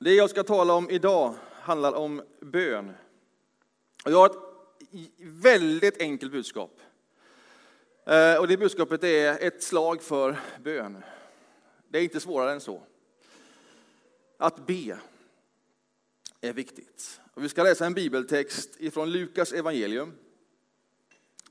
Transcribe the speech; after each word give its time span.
Det 0.00 0.14
jag 0.14 0.30
ska 0.30 0.42
tala 0.42 0.74
om 0.74 0.90
idag 0.90 1.34
handlar 1.52 1.92
om 1.92 2.22
bön. 2.40 2.92
Och 4.04 4.12
jag 4.12 4.18
har 4.18 4.26
ett 4.26 4.36
väldigt 5.18 6.00
enkelt 6.00 6.32
budskap. 6.32 6.80
Eh, 8.06 8.36
och 8.36 8.48
det 8.48 8.56
budskapet 8.56 9.04
är 9.04 9.46
ett 9.46 9.62
slag 9.62 10.02
för 10.02 10.38
bön. 10.62 11.02
Det 11.88 11.98
är 11.98 12.02
inte 12.02 12.20
svårare 12.20 12.52
än 12.52 12.60
så. 12.60 12.82
Att 14.36 14.66
be 14.66 14.98
är 16.40 16.52
viktigt. 16.52 17.20
Och 17.34 17.44
vi 17.44 17.48
ska 17.48 17.62
läsa 17.62 17.86
en 17.86 17.94
bibeltext 17.94 18.76
ifrån 18.78 19.10
Lukas 19.10 19.52
evangelium. 19.52 20.12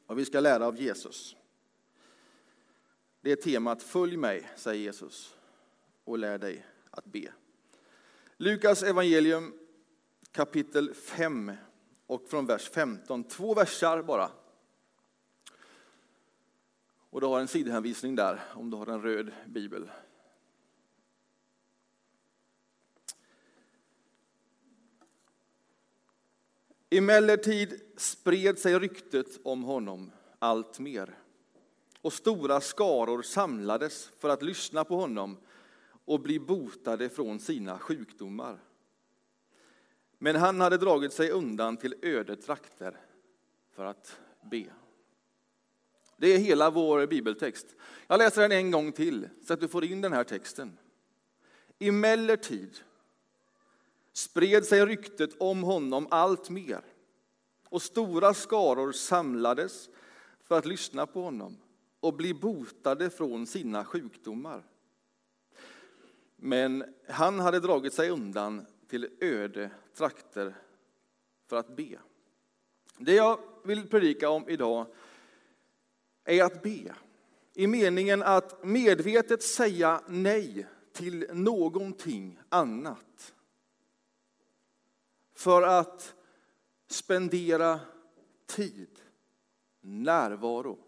Och 0.06 0.20
vi 0.20 0.26
ska 0.26 0.40
lära 0.40 0.68
av 0.68 0.82
Jesus. 0.82 1.36
Det 3.22 3.32
är 3.32 3.36
temat 3.36 3.84
Följ 3.84 4.18
mig, 4.18 4.50
säger 4.56 4.82
Jesus, 4.82 5.36
och 6.04 6.18
lär 6.18 6.38
dig 6.38 6.66
att 6.92 7.06
be. 7.06 7.32
Lukas 8.40 8.84
evangelium 8.84 9.54
kapitel 10.32 10.94
5 10.94 11.52
och 12.08 12.30
från 12.30 12.46
vers 12.46 12.70
15. 12.70 13.24
Två 13.24 13.54
versar 13.54 14.04
bara. 14.04 14.32
Och 17.10 17.22
du 17.22 17.28
har 17.28 17.40
en 17.40 17.48
sidhänvisning 17.48 18.16
där 18.16 18.44
om 18.54 18.70
du 18.70 18.78
har 18.78 18.88
en 18.88 19.02
röd 19.02 19.32
bibel. 19.46 19.92
Emellertid 26.90 27.82
spred 27.98 28.60
sig 28.60 28.80
ryktet 28.80 29.40
om 29.44 29.64
honom 29.64 30.12
allt 30.40 30.80
mer 30.80 31.18
och 32.02 32.14
stora 32.14 32.62
skaror 32.62 33.22
samlades 33.22 34.12
för 34.20 34.30
att 34.30 34.42
lyssna 34.42 34.84
på 34.84 34.96
honom 34.96 35.38
och 36.08 36.20
bli 36.20 36.40
botade 36.40 37.10
från 37.10 37.40
sina 37.40 37.80
sjukdomar. 37.80 38.60
Men 40.18 40.36
han 40.36 40.62
hade 40.62 40.78
dragit 40.78 41.14
sig 41.14 41.32
undan 41.32 41.78
till 41.78 41.96
öde 42.02 42.36
trakter 42.36 43.00
för 43.72 43.86
att 43.86 44.20
be. 44.52 44.66
Det 46.18 46.28
är 46.28 46.38
hela 46.38 46.70
vår 46.70 47.08
bibeltext. 47.08 47.76
Jag 48.08 48.18
läser 48.18 48.42
den 48.42 48.52
en 48.52 48.72
gång 48.72 48.92
till 48.92 49.30
så 49.48 49.54
att 49.54 49.60
du 49.60 49.68
får 49.68 49.86
in 49.86 50.02
den 50.02 50.14
här 50.14 50.24
texten. 50.24 50.78
Emellertid 51.80 52.78
spred 54.14 54.66
sig 54.66 54.86
ryktet 54.86 55.42
om 55.42 55.64
honom 55.64 56.08
allt 56.12 56.50
mer 56.50 56.82
och 57.70 57.82
stora 57.82 58.34
skaror 58.34 58.92
samlades 58.92 59.90
för 60.44 60.58
att 60.58 60.66
lyssna 60.66 61.06
på 61.06 61.22
honom 61.22 61.58
och 62.00 62.14
bli 62.14 62.34
botade 62.34 63.10
från 63.10 63.48
sina 63.48 63.86
sjukdomar. 63.86 64.64
Men 66.38 66.96
han 67.08 67.40
hade 67.40 67.60
dragit 67.60 67.94
sig 67.94 68.10
undan 68.10 68.66
till 68.88 69.10
öde 69.22 69.72
trakter 69.94 70.56
för 71.48 71.58
att 71.58 71.76
be. 71.76 72.00
Det 72.98 73.16
jag 73.16 73.40
vill 73.64 73.88
predika 73.88 74.30
om 74.30 74.50
idag 74.50 74.88
är 76.26 76.44
att 76.44 76.64
be. 76.64 76.96
I 77.54 77.68
meningen 77.68 78.24
att 78.24 78.64
medvetet 78.64 79.44
säga 79.44 80.02
nej 80.08 80.68
till 80.94 81.28
någonting 81.34 82.40
annat. 82.50 83.34
För 85.34 85.62
att 85.62 86.16
spendera 86.88 87.80
tid, 88.46 89.02
närvaro 89.82 90.80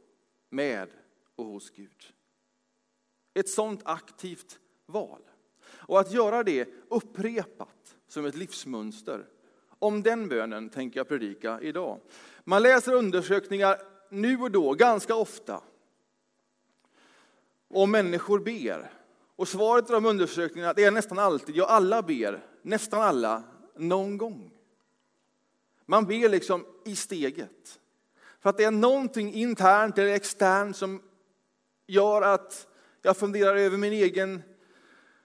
med 0.49 0.89
och 1.35 1.45
hos 1.45 1.69
Gud. 1.69 2.13
Ett 3.33 3.49
sådant 3.49 3.81
aktivt 3.85 4.59
val. 4.85 5.28
Och 5.89 5.99
att 5.99 6.11
göra 6.11 6.43
det 6.43 6.69
upprepat 6.89 7.95
som 8.07 8.25
ett 8.25 8.35
livsmönster. 8.35 9.25
Om 9.79 10.03
den 10.03 10.29
bönen 10.29 10.69
tänker 10.69 10.99
jag 10.99 11.07
predika 11.07 11.61
idag. 11.61 11.99
Man 12.43 12.61
läser 12.61 12.93
undersökningar 12.93 13.81
nu 14.09 14.37
och 14.37 14.51
då, 14.51 14.73
ganska 14.73 15.15
ofta, 15.15 15.61
om 17.67 17.91
människor 17.91 18.39
ber. 18.39 18.91
Och 19.35 19.47
svaret 19.47 19.89
i 19.89 19.93
de 19.93 20.05
undersökningarna 20.05 20.73
är 20.77 20.91
nästan 20.91 21.19
alltid, 21.19 21.55
ja 21.55 21.65
alla 21.65 22.01
ber, 22.01 22.45
nästan 22.61 23.01
alla, 23.01 23.43
någon 23.75 24.17
gång. 24.17 24.51
Man 25.85 26.05
ber 26.05 26.29
liksom 26.29 26.65
i 26.85 26.95
steget. 26.95 27.79
För 28.39 28.49
att 28.49 28.57
det 28.57 28.63
är 28.63 28.71
någonting 28.71 29.33
internt 29.33 29.97
eller 29.97 30.13
externt 30.13 30.77
som 30.77 31.01
gör 31.87 32.21
att 32.21 32.67
jag 33.01 33.17
funderar 33.17 33.55
över 33.55 33.77
min 33.77 33.93
egen 33.93 34.41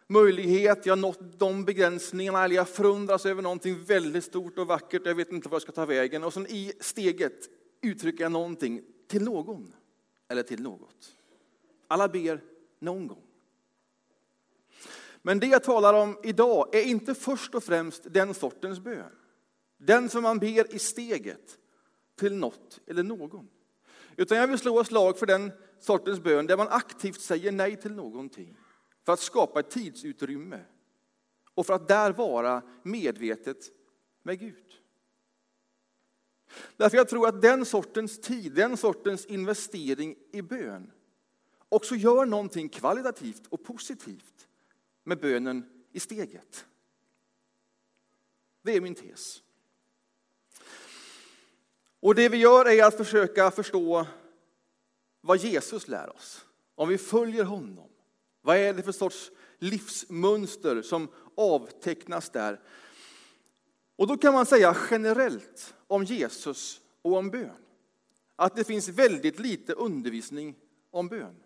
möjlighet, 0.07 0.87
jag 0.87 0.93
har 0.93 1.01
nått 1.01 1.39
de 1.39 1.65
begränsningarna, 1.65 2.45
eller 2.45 2.57
jag 2.57 2.69
förundras 2.69 3.27
över 3.27 3.43
någonting 3.43 3.85
väldigt 3.85 4.25
stort 4.25 4.59
och 4.59 4.67
vackert, 4.67 5.03
jag 5.05 5.15
vet 5.15 5.33
inte 5.33 5.49
var 5.49 5.55
jag 5.55 5.63
ska 5.63 5.73
ta 5.73 5.87
vägen. 5.87 6.25
Och 6.25 6.33
sen 6.33 6.47
i 6.47 6.73
steget 6.81 7.49
uttrycker 7.83 8.25
jag 8.25 8.33
någonting 8.33 8.83
till 9.09 9.23
någon 9.23 9.75
eller 10.29 10.43
till 10.43 10.63
något. 10.63 11.17
Alla 11.89 12.09
ber 12.09 12.41
någon 12.79 13.07
gång. 13.07 13.23
Men 15.23 15.41
det 15.41 15.47
jag 15.47 15.65
talar 15.65 15.95
om 15.95 16.19
idag 16.23 16.75
är 16.75 16.83
inte 16.83 17.15
först 17.15 17.55
och 17.55 17.65
främst 17.65 18.03
den 18.05 18.35
sortens 18.35 18.81
bön. 18.81 19.13
Den 19.79 20.09
som 20.09 20.23
man 20.23 20.39
ber 20.39 20.75
i 20.75 20.79
steget 20.79 21.59
till 22.19 22.35
något 22.35 22.81
eller 22.87 23.03
någon. 23.03 23.49
Utan 24.17 24.39
jag 24.39 24.49
vill 24.49 24.59
slå 24.59 24.81
ett 24.81 24.87
slag 24.87 25.19
för 25.19 25.27
den 25.27 25.53
sortens 25.81 26.21
bön 26.21 26.47
där 26.47 26.57
man 26.57 26.69
aktivt 26.69 27.21
säger 27.21 27.53
nej 27.53 27.77
till 27.77 27.93
någonting 27.93 28.57
för 29.05 29.13
att 29.13 29.21
skapa 29.21 29.61
ett 29.61 29.71
tidsutrymme 29.71 30.65
och 31.55 31.67
för 31.67 31.75
att 31.75 31.89
där 31.89 32.13
vara 32.13 32.63
medvetet 32.83 33.71
med 34.23 34.39
Gud. 34.39 34.75
Därför 36.77 36.97
jag 36.97 37.09
tror 37.09 37.29
att 37.29 37.43
den 37.43 37.65
sortens 37.65 38.21
tid, 38.21 38.53
den 38.53 38.77
sortens 38.77 39.27
investering 39.27 40.17
i 40.33 40.43
bön 40.43 40.93
också 41.69 41.95
gör 41.95 42.27
någonting 42.27 42.69
kvalitativt 42.69 43.47
och 43.47 43.65
positivt 43.65 44.49
med 45.05 45.21
bönen 45.21 45.85
i 45.93 46.01
steget. 46.01 46.67
Det 48.63 48.77
är 48.77 48.81
min 48.81 48.95
tes. 48.95 49.43
Och 52.01 52.15
det 52.15 52.29
vi 52.29 52.37
gör 52.37 52.69
är 52.69 52.85
att 52.85 52.97
försöka 52.97 53.51
förstå 53.51 54.07
vad 55.21 55.39
Jesus 55.39 55.89
lär 55.89 56.17
oss. 56.17 56.47
Om 56.75 56.89
vi 56.89 56.99
följer 56.99 57.45
honom. 57.45 57.89
Vad 58.45 58.57
är 58.57 58.75
det 58.75 58.83
för 58.83 58.93
sorts 58.93 59.31
livsmönster 59.59 60.83
som 60.83 61.09
avtecknas 61.37 62.31
där? 62.31 62.61
Och 63.97 64.07
då 64.07 64.17
kan 64.17 64.35
man 64.35 64.47
säga 64.47 64.77
generellt 64.91 65.75
om 65.87 66.05
Jesus 66.05 66.81
och 67.03 67.17
om 67.17 67.31
bön 67.31 67.51
att 68.37 68.57
det 68.57 68.65
finns 68.65 68.89
väldigt 68.89 69.39
lite 69.39 69.73
undervisning 69.73 70.55
om 70.91 71.09
bön. 71.09 71.37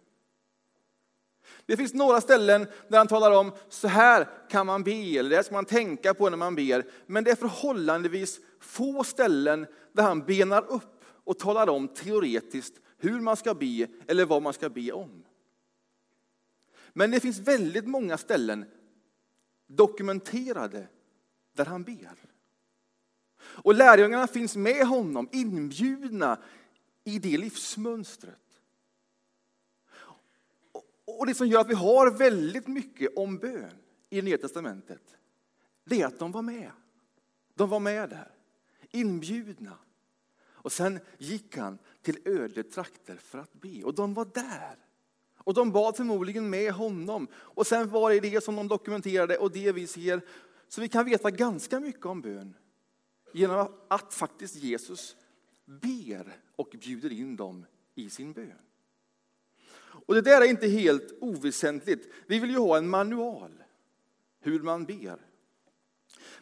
Det 1.66 1.76
finns 1.76 1.94
några 1.94 2.20
ställen 2.20 2.66
där 2.88 2.98
han 2.98 3.06
talar 3.06 3.32
om 3.32 3.52
så 3.68 3.88
här 3.88 4.28
kan 4.50 4.66
man 4.66 4.82
be, 4.82 5.18
eller 5.18 5.36
det 5.36 5.44
ska 5.44 5.54
man 5.54 5.64
tänka 5.64 6.14
på 6.14 6.30
när 6.30 6.36
man 6.36 6.54
ber. 6.54 6.86
Men 7.06 7.24
det 7.24 7.30
är 7.30 7.36
förhållandevis 7.36 8.40
få 8.60 9.04
ställen 9.04 9.66
där 9.92 10.02
han 10.02 10.24
benar 10.24 10.72
upp 10.72 11.04
och 11.24 11.38
talar 11.38 11.68
om 11.68 11.88
teoretiskt 11.88 12.74
hur 12.98 13.20
man 13.20 13.36
ska 13.36 13.54
be 13.54 13.86
eller 14.06 14.24
vad 14.24 14.42
man 14.42 14.52
ska 14.52 14.68
be 14.68 14.92
om. 14.92 15.24
Men 16.98 17.10
det 17.10 17.20
finns 17.20 17.38
väldigt 17.38 17.86
många 17.86 18.18
ställen 18.18 18.64
dokumenterade 19.66 20.88
där 21.52 21.64
han 21.64 21.82
ber. 21.82 22.16
Och 23.40 23.74
lärjungarna 23.74 24.26
finns 24.26 24.56
med 24.56 24.86
honom 24.86 25.28
inbjudna 25.32 26.42
i 27.04 27.18
det 27.18 27.38
livsmönstret. 27.38 28.60
Och 31.04 31.26
det 31.26 31.34
som 31.34 31.46
gör 31.46 31.60
att 31.60 31.70
vi 31.70 31.74
har 31.74 32.10
väldigt 32.10 32.66
mycket 32.66 33.16
om 33.16 33.38
bön 33.38 33.78
i 34.10 34.22
Nya 34.22 34.38
Testamentet, 34.38 35.16
det 35.84 36.02
är 36.02 36.06
att 36.06 36.18
de 36.18 36.32
var 36.32 36.42
med. 36.42 36.70
De 37.54 37.68
var 37.68 37.80
med 37.80 38.10
där, 38.10 38.32
inbjudna. 38.90 39.78
Och 40.46 40.72
sen 40.72 41.00
gick 41.18 41.56
han 41.56 41.78
till 42.02 42.18
öde 42.24 42.62
trakter 42.62 43.16
för 43.16 43.38
att 43.38 43.52
be. 43.52 43.84
Och 43.84 43.94
de 43.94 44.14
var 44.14 44.24
där. 44.24 44.87
Och 45.48 45.54
de 45.54 45.72
bad 45.72 45.96
förmodligen 45.96 46.50
med 46.50 46.72
honom. 46.72 47.28
Och 47.34 47.66
sen 47.66 47.90
var 47.90 48.10
det 48.10 48.20
det 48.20 48.44
som 48.44 48.56
de 48.56 48.68
dokumenterade 48.68 49.38
och 49.38 49.52
det 49.52 49.72
vi 49.72 49.86
ser. 49.86 50.20
Så 50.68 50.80
vi 50.80 50.88
kan 50.88 51.04
veta 51.04 51.30
ganska 51.30 51.80
mycket 51.80 52.06
om 52.06 52.20
bön 52.20 52.54
genom 53.32 53.68
att 53.88 54.14
faktiskt 54.14 54.56
Jesus 54.56 55.16
ber 55.64 56.36
och 56.56 56.74
bjuder 56.80 57.12
in 57.12 57.36
dem 57.36 57.66
i 57.94 58.10
sin 58.10 58.32
bön. 58.32 58.58
Och 60.06 60.14
det 60.14 60.20
där 60.20 60.40
är 60.40 60.50
inte 60.50 60.68
helt 60.68 61.18
oväsentligt. 61.20 62.14
Vi 62.26 62.38
vill 62.38 62.50
ju 62.50 62.58
ha 62.58 62.78
en 62.78 62.88
manual 62.88 63.64
hur 64.40 64.60
man 64.60 64.84
ber. 64.84 65.26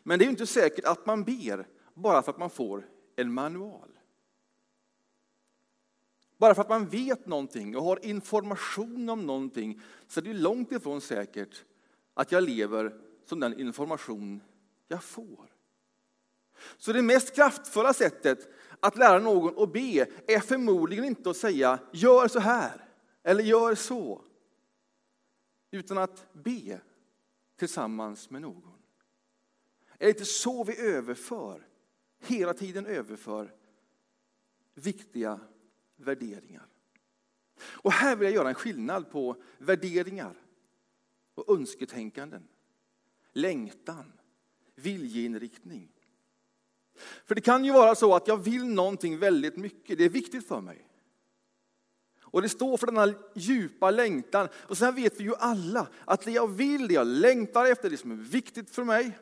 Men 0.03 0.19
det 0.19 0.25
är 0.25 0.31
inte 0.31 0.47
säkert 0.47 0.85
att 0.85 1.07
man 1.07 1.25
ber 1.25 1.67
bara 1.95 2.23
för 2.23 2.33
att 2.33 2.39
man 2.39 2.51
får 2.51 2.89
en 3.17 3.33
manual. 3.33 3.96
Bara 6.39 6.55
för 6.55 6.63
att 6.63 6.69
man 6.69 6.87
vet 6.87 7.27
någonting 7.27 7.77
och 7.77 7.85
har 7.85 8.07
information 8.07 9.09
om 9.09 9.27
någonting 9.27 9.81
så 10.09 10.21
är 10.21 10.25
det 10.25 10.33
långt 10.33 10.73
ifrån 10.73 11.01
säkert 11.01 11.65
att 12.15 12.33
jag 12.33 12.45
lever 12.45 13.01
som 13.25 13.41
den 13.41 13.61
information 13.61 14.41
jag 14.89 15.05
får. 15.05 15.57
Så 16.77 16.93
det 16.93 17.03
mest 17.03 17.35
kraftfulla 17.35 17.93
sättet 17.93 18.49
att 18.81 18.97
lära 18.97 19.19
någon 19.19 19.63
att 19.63 19.73
be 19.73 20.07
är 20.27 20.41
förmodligen 20.41 21.05
inte 21.05 21.31
att 21.31 21.37
säga 21.37 21.79
gör 21.93 22.29
så 22.29 22.39
här 22.39 22.89
eller 23.23 23.45
gör 23.45 23.75
så. 23.75 24.23
Utan 25.71 25.99
att 25.99 26.27
be 26.33 26.81
tillsammans 27.57 28.31
med 28.31 28.43
någon. 28.43 28.73
Är 29.99 30.05
det 30.05 30.09
inte 30.09 30.25
så 30.25 30.65
vi 30.65 30.79
överför, 30.81 31.67
hela 32.19 32.55
tiden 32.55 32.87
överför 32.87 33.55
viktiga 34.75 35.41
värderingar? 35.97 36.67
Och 37.63 37.93
här 37.93 38.17
vill 38.17 38.25
jag 38.25 38.35
göra 38.35 38.49
en 38.49 38.55
skillnad 38.55 39.11
på 39.11 39.43
värderingar 39.59 40.35
och 41.35 41.59
önsketänkanden. 41.59 42.49
Längtan, 43.33 44.13
viljeinriktning. 44.75 45.89
För 47.25 47.35
det 47.35 47.41
kan 47.41 47.65
ju 47.65 47.73
vara 47.73 47.95
så 47.95 48.15
att 48.15 48.29
jag 48.29 48.37
vill 48.37 48.65
någonting 48.65 49.19
väldigt 49.19 49.57
mycket, 49.57 49.99
det 49.99 50.05
är 50.05 50.09
viktigt 50.09 50.49
för 50.49 50.61
mig. 50.61 50.89
Och 52.21 52.43
det 52.43 52.49
står 52.49 52.77
för 52.77 52.87
denna 52.87 53.15
djupa 53.35 53.91
längtan. 53.91 54.49
Och 54.55 54.79
sen 54.79 54.95
vet 54.95 55.21
vi 55.21 55.25
ju 55.25 55.35
alla 55.35 55.89
att 56.05 56.21
det 56.21 56.31
jag 56.31 56.49
vill, 56.49 56.89
det 56.89 56.95
jag 56.95 57.07
längtar 57.07 57.67
efter, 57.67 57.91
det 57.91 57.97
som 57.97 58.11
är 58.11 58.17
viktigt 58.17 58.71
för 58.71 58.85
mig, 58.85 59.19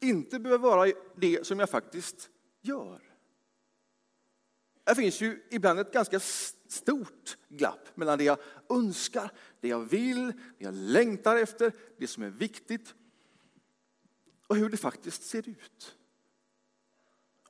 inte 0.00 0.38
behöver 0.38 0.68
vara 0.68 0.92
det 1.16 1.46
som 1.46 1.58
jag 1.58 1.70
faktiskt 1.70 2.30
gör. 2.60 3.07
Här 4.88 4.94
finns 4.94 5.20
ju 5.20 5.42
ibland 5.50 5.80
ett 5.80 5.92
ganska 5.92 6.20
stort 6.68 7.38
glapp 7.48 7.96
mellan 7.96 8.18
det 8.18 8.24
jag 8.24 8.38
önskar, 8.68 9.32
det 9.60 9.68
jag 9.68 9.80
vill, 9.80 10.26
det 10.26 10.64
jag 10.64 10.74
längtar 10.74 11.36
efter, 11.36 11.72
det 11.98 12.06
som 12.06 12.22
är 12.22 12.30
viktigt 12.30 12.94
och 14.46 14.56
hur 14.56 14.68
det 14.68 14.76
faktiskt 14.76 15.22
ser 15.22 15.48
ut. 15.48 15.96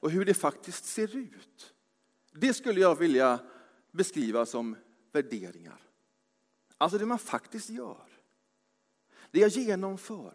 Och 0.01 0.11
hur 0.11 0.25
det 0.25 0.35
faktiskt 0.35 0.85
ser 0.85 1.17
ut. 1.17 1.75
Det 2.33 2.55
skulle 2.55 2.81
jag 2.81 2.99
vilja 2.99 3.41
beskriva 3.93 4.47
som 4.47 4.77
värderingar. 5.13 5.81
Alltså 6.79 6.99
det 6.99 7.07
man 7.07 7.19
faktiskt 7.19 7.71
gör. 7.71 8.21
Det 9.31 9.41
jag 9.41 9.51
genomför. 9.51 10.35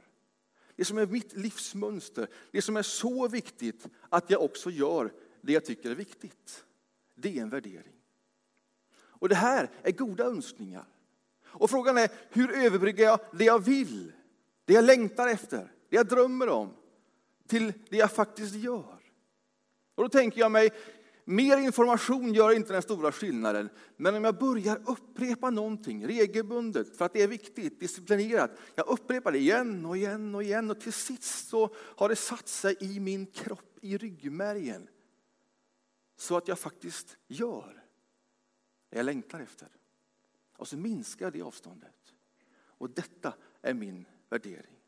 Det 0.76 0.86
som 0.86 0.98
är 0.98 1.06
mitt 1.06 1.34
livsmönster. 1.34 2.28
Det 2.52 2.62
som 2.62 2.78
är 2.78 2.84
så 2.84 3.28
viktigt 3.28 3.88
att 4.10 4.30
jag 4.30 4.42
också 4.42 4.70
gör 4.70 5.14
det 5.42 5.54
jag 5.54 5.66
tycker 5.66 5.92
är 5.92 5.96
viktigt. 5.96 6.66
Det 7.16 7.38
är 7.38 7.42
en 7.42 7.50
värdering. 7.50 7.94
Och 8.96 9.30
det 9.30 9.36
här 9.36 9.70
är 9.84 9.92
goda 9.92 10.24
önskningar. 10.24 10.86
Och 11.46 11.70
frågan 11.70 11.98
är, 11.98 12.10
hur 12.30 12.66
överbryggar 12.66 13.06
jag 13.06 13.20
det 13.34 13.46
jag 13.46 13.60
vill, 13.60 14.12
det 14.66 14.74
jag 14.74 14.86
längtar 14.86 15.28
efter, 15.28 15.72
det 15.90 15.96
jag 15.96 16.08
drömmer 16.08 16.50
om, 16.50 16.74
till 17.48 17.74
det 17.90 17.98
jag 17.98 18.12
faktiskt 18.12 18.56
gör? 18.56 19.00
Och 19.96 20.04
då 20.04 20.10
tänker 20.10 20.40
jag 20.40 20.52
mig, 20.52 20.72
mer 21.26 21.58
information 21.58 22.34
gör 22.34 22.52
inte 22.52 22.74
den 22.74 22.82
stora 22.82 23.12
skillnaden. 23.12 23.70
Men 23.98 24.16
om 24.16 24.24
jag 24.24 24.38
börjar 24.38 24.82
upprepa 24.86 25.50
någonting 25.50 26.08
regelbundet 26.08 26.98
för 26.98 27.06
att 27.06 27.14
det 27.14 27.22
är 27.22 27.28
viktigt, 27.28 27.80
disciplinerat. 27.80 28.52
Jag 28.76 28.88
upprepar 28.88 29.32
det 29.32 29.38
igen 29.38 29.86
och 29.86 29.98
igen 29.98 30.36
och 30.36 30.44
igen 30.44 30.72
och 30.72 30.82
till 30.82 30.94
sist 30.94 31.50
så 31.50 31.76
har 31.76 32.10
det 32.10 32.16
satt 32.16 32.48
sig 32.48 32.76
i 32.80 33.00
min 33.00 33.26
kropp, 33.26 33.78
i 33.82 33.98
ryggmärgen. 33.98 34.88
Så 36.16 36.38
att 36.38 36.48
jag 36.48 36.60
faktiskt 36.60 37.18
gör 37.28 37.84
det 38.90 38.98
jag 38.98 39.06
längtar 39.06 39.40
efter. 39.40 39.68
Och 40.58 40.68
så 40.68 40.78
minskar 40.78 41.32
det 41.32 41.42
avståndet. 41.42 42.14
Och 42.66 42.90
detta 42.90 43.34
är 43.62 43.74
min 43.74 44.06
värdering. 44.30 44.80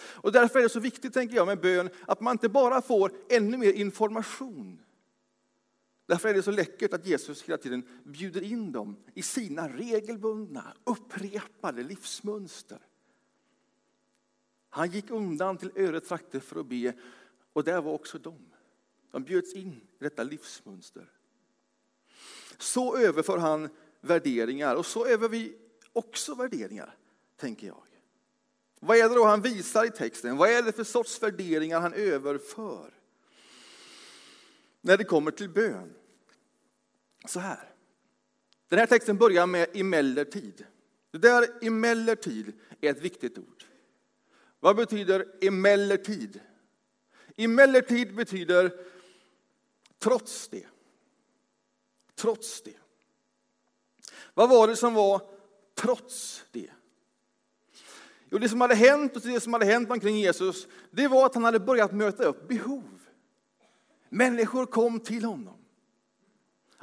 Och 0.00 0.32
därför 0.32 0.58
är 0.58 0.62
det 0.62 0.68
så 0.68 0.80
viktigt, 0.80 1.14
tänker 1.14 1.36
jag, 1.36 1.46
med 1.46 1.60
bön, 1.60 1.90
att 2.06 2.20
man 2.20 2.32
inte 2.32 2.48
bara 2.48 2.82
får 2.82 3.12
ännu 3.28 3.56
mer 3.56 3.72
information. 3.72 4.82
Därför 6.06 6.28
är 6.28 6.34
det 6.34 6.42
så 6.42 6.50
läckert 6.50 6.92
att 6.92 7.06
Jesus 7.06 7.42
hela 7.42 7.58
tiden 7.58 8.02
bjuder 8.04 8.42
in 8.42 8.72
dem 8.72 8.96
i 9.14 9.22
sina 9.22 9.68
regelbundna, 9.68 10.76
upprepade 10.84 11.82
livsmönster. 11.82 12.78
Han 14.68 14.90
gick 14.90 15.10
undan 15.10 15.58
till 15.58 15.72
öde 15.74 16.00
trakter 16.00 16.40
för 16.40 16.60
att 16.60 16.66
be 16.66 16.92
och 17.52 17.64
där 17.64 17.80
var 17.80 17.92
också 17.92 18.18
de. 18.18 18.38
De 19.10 19.24
bjöds 19.24 19.54
in 19.54 19.72
i 19.72 20.04
detta 20.04 20.22
livsmönster. 20.22 21.10
Så 22.58 22.96
överför 22.96 23.38
han 23.38 23.68
värderingar 24.00 24.74
och 24.74 24.86
så 24.86 25.06
över 25.06 25.28
vi 25.28 25.56
också 25.92 26.34
värderingar, 26.34 26.96
tänker 27.36 27.66
jag. 27.66 27.82
Vad 28.80 28.96
är 28.96 29.08
det 29.08 29.14
då 29.14 29.24
han 29.24 29.42
visar 29.42 29.84
i 29.84 29.90
texten? 29.90 30.36
Vad 30.36 30.50
är 30.50 30.62
det 30.62 30.72
för 30.72 30.84
sorts 30.84 31.22
värderingar 31.22 31.80
han 31.80 31.92
överför? 31.92 32.94
När 34.80 34.96
det 34.96 35.04
kommer 35.04 35.30
till 35.30 35.50
bön. 35.50 35.94
Så 37.26 37.40
här. 37.40 37.74
Den 38.68 38.78
här 38.78 38.86
texten 38.86 39.16
börjar 39.16 39.46
med 39.46 39.68
emellertid. 39.74 40.66
Det 41.10 41.18
där 41.18 41.48
emellertid 41.62 42.52
är 42.80 42.90
ett 42.90 43.00
viktigt 43.00 43.38
ord. 43.38 43.64
Vad 44.60 44.76
betyder 44.76 45.26
emellertid? 45.40 46.40
Emellertid 47.36 48.14
betyder 48.14 48.72
trots 49.98 50.48
det. 50.48 50.66
Trots 52.14 52.62
det. 52.62 52.76
Vad 54.34 54.48
var 54.48 54.68
det 54.68 54.76
som 54.76 54.94
var 54.94 55.22
trots 55.74 56.44
det? 56.50 56.70
Jo, 58.30 58.38
det 58.38 58.48
som 58.48 58.60
hade 58.60 58.74
hänt 58.74 59.16
och 59.16 59.22
det 59.22 59.40
som 59.40 59.52
hade 59.52 59.64
hänt 59.64 59.90
omkring 59.90 60.18
Jesus, 60.18 60.68
det 60.90 61.08
var 61.08 61.26
att 61.26 61.34
han 61.34 61.44
hade 61.44 61.60
börjat 61.60 61.92
möta 61.92 62.24
upp 62.24 62.48
behov. 62.48 63.00
Människor 64.08 64.66
kom 64.66 65.00
till 65.00 65.24
honom. 65.24 65.54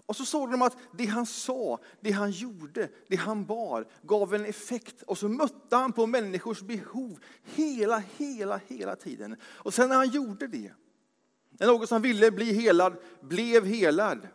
Och 0.06 0.16
så 0.16 0.26
såg 0.26 0.52
de 0.52 0.62
att 0.62 0.78
det 0.92 1.06
han 1.06 1.26
sa, 1.26 1.80
det 2.02 2.12
han 2.12 2.32
gjorde, 2.32 2.90
det 3.08 3.16
han 3.16 3.46
bar 3.46 3.88
gav 4.02 4.36
en 4.36 4.46
effekt. 4.46 5.02
Och 5.02 5.18
så 5.18 5.30
mötte 5.30 5.76
han 5.76 5.94
på 5.94 6.06
människors 6.06 6.62
behov 6.62 7.20
hela, 7.44 8.04
hela, 8.18 8.62
hela 8.68 8.96
tiden. 8.96 9.36
Och 9.44 9.74
sen 9.74 9.90
när 9.90 9.96
han 9.96 10.10
gjorde 10.10 10.48
det, 10.48 10.74
när 11.60 11.68
någon 11.68 11.88
som 11.88 12.02
ville 12.02 12.32
bli 12.32 12.54
helad 12.54 12.98
blev 13.22 13.66
helad, 13.66 14.28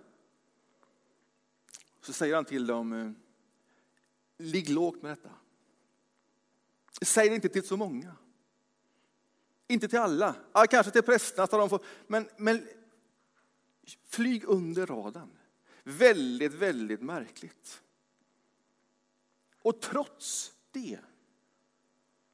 så 2.01 2.13
säger 2.13 2.35
han 2.35 2.45
till 2.45 2.67
dem, 2.67 2.93
eh, 2.93 3.13
ligg 4.39 4.69
lågt 4.69 5.03
med 5.03 5.11
detta. 5.11 5.31
Säg 7.03 7.29
det 7.29 7.35
inte 7.35 7.49
till 7.49 7.67
så 7.67 7.77
många. 7.77 8.17
Inte 9.69 9.89
till 9.89 9.99
alla, 9.99 10.35
ja, 10.53 10.67
kanske 10.71 10.93
till 10.93 11.03
prästerna, 11.03 11.79
men, 12.07 12.29
men 12.37 12.69
flyg 14.05 14.45
under 14.45 14.87
radarn. 14.87 15.39
Väldigt, 15.83 16.53
väldigt 16.53 17.01
märkligt. 17.01 17.83
Och 19.63 19.81
trots 19.81 20.53
det 20.71 20.99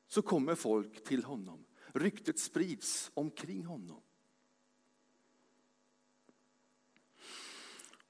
så 0.07 0.23
kommer 0.23 0.55
folk 0.55 1.05
till 1.05 1.25
honom. 1.25 1.64
Ryktet 1.93 2.38
sprids 2.38 3.11
omkring 3.14 3.64
honom. 3.64 4.00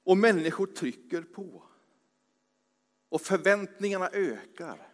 Och 0.06 0.18
människor 0.18 0.66
trycker 0.66 1.22
på. 1.22 1.62
Och 3.08 3.20
förväntningarna 3.20 4.08
ökar. 4.12 4.92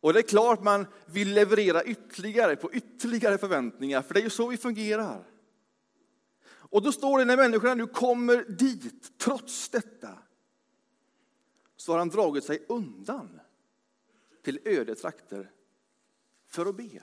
Och 0.00 0.12
det 0.12 0.20
är 0.20 0.22
klart 0.22 0.62
man 0.62 0.86
vill 1.06 1.34
leverera 1.34 1.84
ytterligare 1.84 2.56
på 2.56 2.72
ytterligare 2.72 3.38
förväntningar, 3.38 4.02
för 4.02 4.14
det 4.14 4.20
är 4.20 4.24
ju 4.24 4.30
så 4.30 4.48
vi 4.48 4.56
fungerar. 4.56 5.30
Och 6.46 6.82
då 6.82 6.92
står 6.92 7.18
det 7.18 7.24
när 7.24 7.36
människorna 7.36 7.74
nu 7.74 7.86
kommer 7.86 8.44
dit, 8.48 9.18
trots 9.18 9.68
detta, 9.68 10.18
så 11.76 11.92
har 11.92 11.98
han 11.98 12.08
dragit 12.08 12.44
sig 12.44 12.64
undan 12.68 13.40
till 14.42 14.60
öde 14.64 14.94
trakter 14.94 15.50
för 16.46 16.66
att 16.66 16.76
be. 16.76 17.02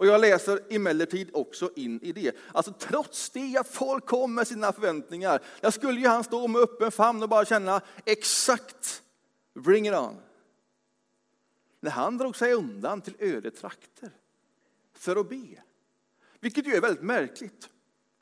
Och 0.00 0.06
jag 0.06 0.20
läser 0.20 0.60
emellertid 0.70 1.30
också 1.32 1.70
in 1.76 2.00
i 2.02 2.12
det. 2.12 2.36
Alltså 2.52 2.72
trots 2.72 3.30
det 3.30 3.56
att 3.56 3.68
folk 3.68 4.06
kom 4.06 4.34
med 4.34 4.46
sina 4.46 4.72
förväntningar, 4.72 5.42
Jag 5.60 5.74
skulle 5.74 6.00
ju 6.00 6.06
han 6.06 6.24
stå 6.24 6.48
med 6.48 6.62
öppen 6.62 6.90
famn 6.90 7.22
och 7.22 7.28
bara 7.28 7.44
känna 7.44 7.80
exakt, 8.04 9.02
bring 9.54 9.88
it 9.88 9.94
on. 9.94 10.16
När 11.80 11.90
han 11.90 12.18
drog 12.18 12.36
sig 12.36 12.52
undan 12.52 13.00
till 13.00 13.14
öde 13.18 13.50
trakter 13.50 14.10
för 14.92 15.16
att 15.16 15.28
be. 15.28 15.62
Vilket 16.40 16.66
ju 16.66 16.74
är 16.74 16.80
väldigt 16.80 17.04
märkligt. 17.04 17.68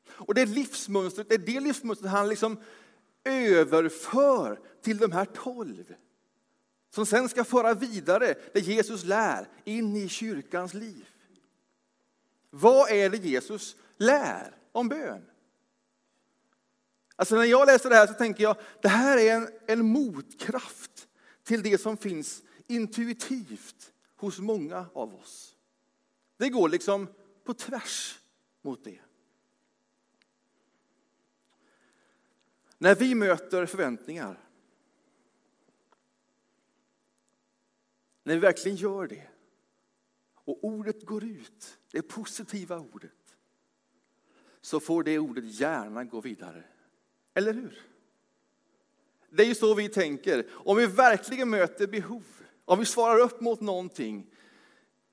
Och 0.07 0.33
det 0.33 0.45
livsmönstret, 0.45 1.29
det 1.29 1.35
är 1.35 1.39
det 1.39 1.59
livsmönstret 1.59 2.11
han 2.11 2.29
liksom 2.29 2.57
överför 3.23 4.59
till 4.81 4.97
de 4.97 5.11
här 5.11 5.25
tolv. 5.25 5.95
Som 6.89 7.05
sen 7.05 7.29
ska 7.29 7.43
föra 7.43 7.73
vidare 7.73 8.35
det 8.53 8.59
Jesus 8.59 9.03
lär 9.03 9.47
in 9.63 9.95
i 9.95 10.09
kyrkans 10.09 10.73
liv. 10.73 11.09
Vad 12.49 12.91
är 12.91 13.09
det 13.09 13.17
Jesus 13.17 13.75
lär 13.97 14.55
om 14.71 14.89
bön? 14.89 15.29
Alltså 17.15 17.35
när 17.35 17.43
jag 17.43 17.65
läser 17.65 17.89
det 17.89 17.95
här 17.95 18.07
så 18.07 18.13
tänker 18.13 18.43
jag, 18.43 18.55
det 18.81 18.87
här 18.87 19.17
är 19.17 19.35
en, 19.35 19.49
en 19.67 19.85
motkraft 19.85 21.07
till 21.43 21.63
det 21.63 21.77
som 21.77 21.97
finns 21.97 22.43
intuitivt 22.67 23.93
hos 24.15 24.39
många 24.39 24.85
av 24.93 25.15
oss. 25.15 25.55
Det 26.37 26.49
går 26.49 26.69
liksom 26.69 27.07
på 27.43 27.53
tvärs 27.53 28.19
mot 28.61 28.83
det. 28.83 28.99
När 32.77 32.95
vi 32.95 33.15
möter 33.15 33.65
förväntningar, 33.65 34.39
när 38.23 38.33
vi 38.33 38.39
verkligen 38.39 38.77
gör 38.77 39.07
det 39.07 39.27
och 40.49 40.63
ordet 40.63 41.05
går 41.05 41.23
ut, 41.23 41.77
det 41.91 42.01
positiva 42.01 42.79
ordet, 42.79 43.11
så 44.61 44.79
får 44.79 45.03
det 45.03 45.19
ordet 45.19 45.59
gärna 45.59 46.03
gå 46.03 46.21
vidare. 46.21 46.63
Eller 47.33 47.53
hur? 47.53 47.81
Det 49.29 49.43
är 49.43 49.47
ju 49.47 49.55
så 49.55 49.73
vi 49.73 49.89
tänker. 49.89 50.47
Om 50.51 50.77
vi 50.77 50.85
verkligen 50.85 51.49
möter 51.49 51.87
behov, 51.87 52.23
om 52.65 52.79
vi 52.79 52.85
svarar 52.85 53.19
upp 53.19 53.41
mot 53.41 53.61
någonting, 53.61 54.33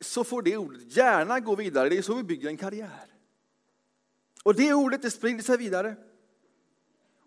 så 0.00 0.24
får 0.24 0.42
det 0.42 0.56
ordet 0.56 0.96
gärna 0.96 1.40
gå 1.40 1.56
vidare. 1.56 1.88
Det 1.88 1.98
är 1.98 2.02
så 2.02 2.14
vi 2.14 2.22
bygger 2.22 2.48
en 2.48 2.56
karriär. 2.56 3.14
Och 4.42 4.54
det 4.54 4.74
ordet 4.74 5.02
det 5.02 5.10
sprider 5.10 5.42
sig 5.42 5.56
vidare. 5.56 5.96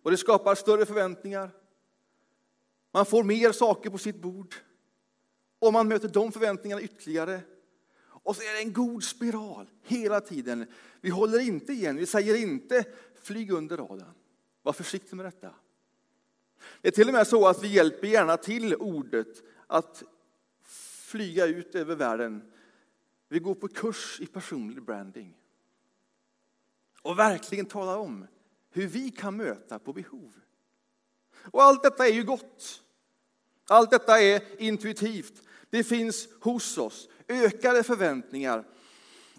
Och 0.03 0.11
det 0.11 0.17
skapar 0.17 0.55
större 0.55 0.85
förväntningar. 0.85 1.51
Man 2.91 3.05
får 3.05 3.23
mer 3.23 3.51
saker 3.51 3.89
på 3.89 3.97
sitt 3.97 4.21
bord. 4.21 4.55
Och 5.59 5.73
man 5.73 5.87
möter 5.87 6.07
de 6.07 6.31
förväntningarna 6.31 6.81
ytterligare. 6.81 7.41
Och 8.23 8.35
så 8.35 8.41
är 8.41 8.53
det 8.53 8.61
en 8.61 8.73
god 8.73 9.03
spiral 9.03 9.69
hela 9.81 10.21
tiden. 10.21 10.65
Vi 11.01 11.09
håller 11.09 11.39
inte 11.39 11.73
igen, 11.73 11.95
vi 11.95 12.05
säger 12.05 12.35
inte 12.35 12.85
flyg 13.21 13.51
under 13.51 13.77
radarn. 13.77 14.13
Var 14.61 14.73
försiktig 14.73 15.15
med 15.15 15.25
detta. 15.25 15.53
Det 16.81 16.87
är 16.87 16.91
till 16.91 17.07
och 17.07 17.13
med 17.13 17.27
så 17.27 17.47
att 17.47 17.63
vi 17.63 17.67
hjälper 17.67 18.07
gärna 18.07 18.37
till 18.37 18.75
ordet 18.75 19.43
att 19.67 20.03
flyga 21.09 21.45
ut 21.45 21.75
över 21.75 21.95
världen. 21.95 22.51
Vi 23.27 23.39
går 23.39 23.55
på 23.55 23.67
kurs 23.67 24.19
i 24.21 24.25
personlig 24.25 24.83
branding. 24.83 25.37
Och 27.01 27.19
verkligen 27.19 27.65
talar 27.65 27.97
om 27.97 28.27
hur 28.69 28.87
vi 28.87 29.11
kan 29.11 29.37
möta 29.37 29.79
på 29.79 29.93
behov. 29.93 30.33
Och 31.51 31.63
allt 31.63 31.83
detta 31.83 32.07
är 32.07 32.13
ju 32.13 32.23
gott. 32.23 32.83
Allt 33.67 33.91
detta 33.91 34.21
är 34.21 34.61
intuitivt. 34.61 35.41
Det 35.69 35.83
finns 35.83 36.27
hos 36.41 36.77
oss 36.77 37.09
ökade 37.29 37.83
förväntningar. 37.83 38.65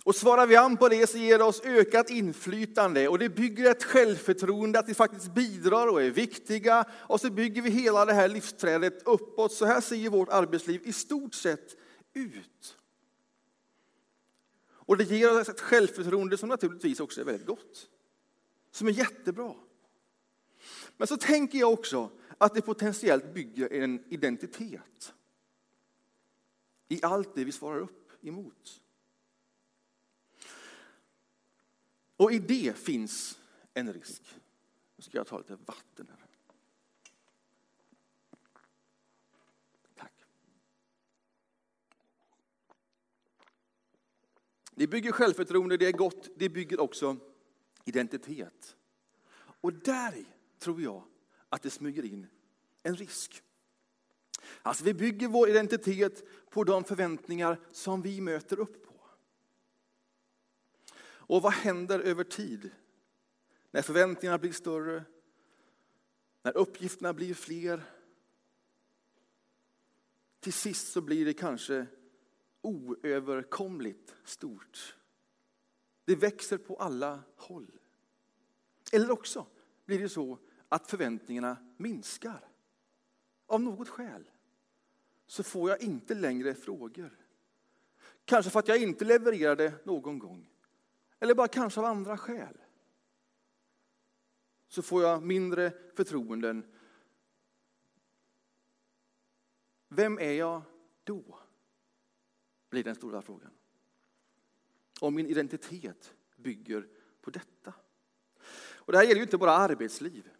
Och 0.05 0.17
svarar 0.17 0.47
vi 0.47 0.57
an 0.57 0.77
på 0.77 0.89
det 0.89 1.07
så 1.07 1.19
ger 1.19 1.39
det 1.39 1.45
oss 1.45 1.61
ökat 1.65 2.11
inflytande 2.11 3.09
och 3.09 3.19
det 3.19 3.29
bygger 3.29 3.71
ett 3.71 3.85
självförtroende 3.85 4.79
att 4.79 4.89
vi 4.89 4.95
faktiskt 4.95 5.35
bidrar 5.35 5.87
och 5.87 6.03
är 6.03 6.11
viktiga. 6.11 6.85
Och 6.93 7.21
så 7.21 7.31
bygger 7.31 7.63
vi 7.63 7.71
hela 7.71 8.05
det 8.05 8.13
här 8.13 8.29
livsträdet 8.29 9.03
uppåt. 9.07 9.53
Så 9.53 9.65
här 9.65 9.81
ser 9.81 10.09
vårt 10.09 10.29
arbetsliv 10.29 10.81
i 10.85 10.93
stort 10.93 11.35
sett 11.35 11.77
ut. 12.15 12.77
Och 14.91 14.97
det 14.97 15.05
ger 15.05 15.41
oss 15.41 15.49
ett 15.49 15.61
självförtroende 15.61 16.37
som 16.37 16.49
naturligtvis 16.49 17.01
också 17.01 17.21
är 17.21 17.25
väldigt 17.25 17.47
gott. 17.47 17.89
Som 18.73 18.89
är 18.89 18.93
jättebra. 18.93 19.55
Men 20.97 21.07
så 21.09 21.17
tänker 21.17 21.59
jag 21.59 21.73
också 21.73 22.11
att 22.39 22.55
det 22.55 22.63
potentiellt 22.63 23.35
bygger 23.35 23.73
en 23.73 24.05
identitet. 24.09 25.13
I 26.93 27.01
allt 27.03 27.35
det 27.35 27.45
vi 27.45 27.53
svarar 27.53 27.79
upp 27.79 28.13
emot. 28.21 28.83
Och 32.17 32.33
i 32.33 32.39
det 32.39 32.79
finns 32.79 33.39
en 33.75 33.93
risk. 33.93 34.23
Nu 34.97 35.03
ska 35.03 35.19
jag 35.19 35.27
ta 35.27 35.39
lite 35.39 35.57
vatten 35.57 36.09
här. 36.09 36.27
Tack. 39.95 40.13
Det 44.71 44.87
bygger 44.87 45.13
självförtroende, 45.13 45.77
det 45.77 45.87
är 45.87 45.93
gott, 45.93 46.29
det 46.37 46.49
bygger 46.49 46.81
också 46.81 47.17
identitet. 47.85 48.77
Och 49.37 49.73
där 49.73 50.25
tror 50.59 50.83
jag 50.83 51.05
att 51.49 51.63
det 51.63 51.71
smyger 51.71 52.05
in 52.05 52.27
en 52.83 52.97
risk. 52.97 53.43
Alltså 54.63 54.85
vi 54.85 54.95
bygger 54.95 55.29
vår 55.29 55.49
identitet 55.49 56.25
på 56.51 56.65
de 56.65 56.85
förväntningar 56.85 57.61
som 57.73 58.03
vi 58.03 58.21
möter 58.21 58.61
upp 58.61 58.87
på. 58.87 58.95
Och 61.03 61.43
vad 61.43 61.53
händer 61.53 62.01
över 62.01 62.25
tid? 62.25 62.71
När 63.71 63.83
förväntningarna 63.83 64.39
blir 64.39 64.53
större, 64.53 65.05
när 66.43 66.57
uppgifterna 66.57 67.13
blir 67.13 67.35
fler. 67.35 67.83
Till 70.41 70.53
sist 70.53 70.93
så 70.93 71.01
blir 71.01 71.25
det 71.25 71.35
kanske 71.35 71.87
oöverkomligt 72.63 74.15
stort. 74.25 74.97
Det 76.05 76.15
växer 76.15 76.59
på 76.59 76.77
alla 76.77 77.23
håll. 77.37 77.71
Eller 78.93 79.11
också 79.11 79.47
blir 79.87 79.99
det 79.99 80.09
så 80.09 80.39
att 80.69 80.91
förväntningarna 80.91 81.57
minskar. 81.77 82.50
Av 83.51 83.61
något 83.61 83.89
skäl 83.89 84.31
så 85.27 85.43
får 85.43 85.71
jag 85.71 85.83
inte 85.83 86.15
längre 86.15 86.55
frågor. 86.55 87.19
Kanske 88.25 88.51
för 88.51 88.59
att 88.59 88.69
jag 88.69 88.83
inte 88.83 89.05
levererade 89.05 89.75
någon 89.85 90.19
gång. 90.19 90.51
Eller 91.19 91.35
bara 91.35 91.49
kanske 91.49 91.81
av 91.81 91.87
andra 91.87 92.17
skäl. 92.17 92.59
Så 94.69 94.83
får 94.83 95.03
jag 95.03 95.23
mindre 95.23 95.73
förtroenden. 95.95 96.65
Vem 99.89 100.19
är 100.19 100.33
jag 100.33 100.63
då? 101.05 101.39
Blir 102.69 102.85
den 102.85 102.95
stora 102.95 103.23
frågan. 103.23 103.51
Om 105.01 105.15
min 105.15 105.27
identitet 105.27 106.15
bygger 106.37 106.89
på 107.21 107.31
detta. 107.31 107.75
Och 108.75 108.93
det 108.93 108.99
här 108.99 109.05
gäller 109.05 109.21
ju 109.21 109.23
inte 109.23 109.39
bara 109.39 109.53
arbetsliv. 109.53 110.31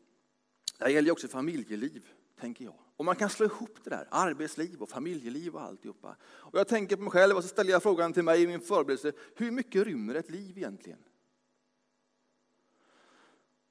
Det 0.79 0.85
här 0.85 0.93
gäller 0.93 1.11
också 1.11 1.29
familjeliv, 1.29 2.13
tänker 2.41 2.65
jag. 2.65 2.75
Och 2.97 3.05
man 3.05 3.17
kan 3.17 3.31
slå 3.31 3.47
ihop 3.47 3.79
det 3.85 3.91
där, 3.91 4.09
arbetsliv 4.11 4.83
och 4.83 4.89
familjeliv 4.89 5.55
och 5.55 5.63
alltihopa. 5.63 6.17
Och 6.23 6.59
jag 6.59 6.69
tänker 6.69 6.97
på 6.97 7.03
mig 7.03 7.11
själv 7.11 7.37
och 7.37 7.43
så 7.43 7.49
ställer 7.49 7.71
jag 7.71 7.83
frågan 7.83 8.13
till 8.13 8.23
mig 8.23 8.43
i 8.43 8.47
min 8.47 8.61
förberedelse, 8.61 9.13
hur 9.37 9.51
mycket 9.51 9.87
rymmer 9.87 10.15
ett 10.15 10.31
liv 10.31 10.59
egentligen? 10.59 10.99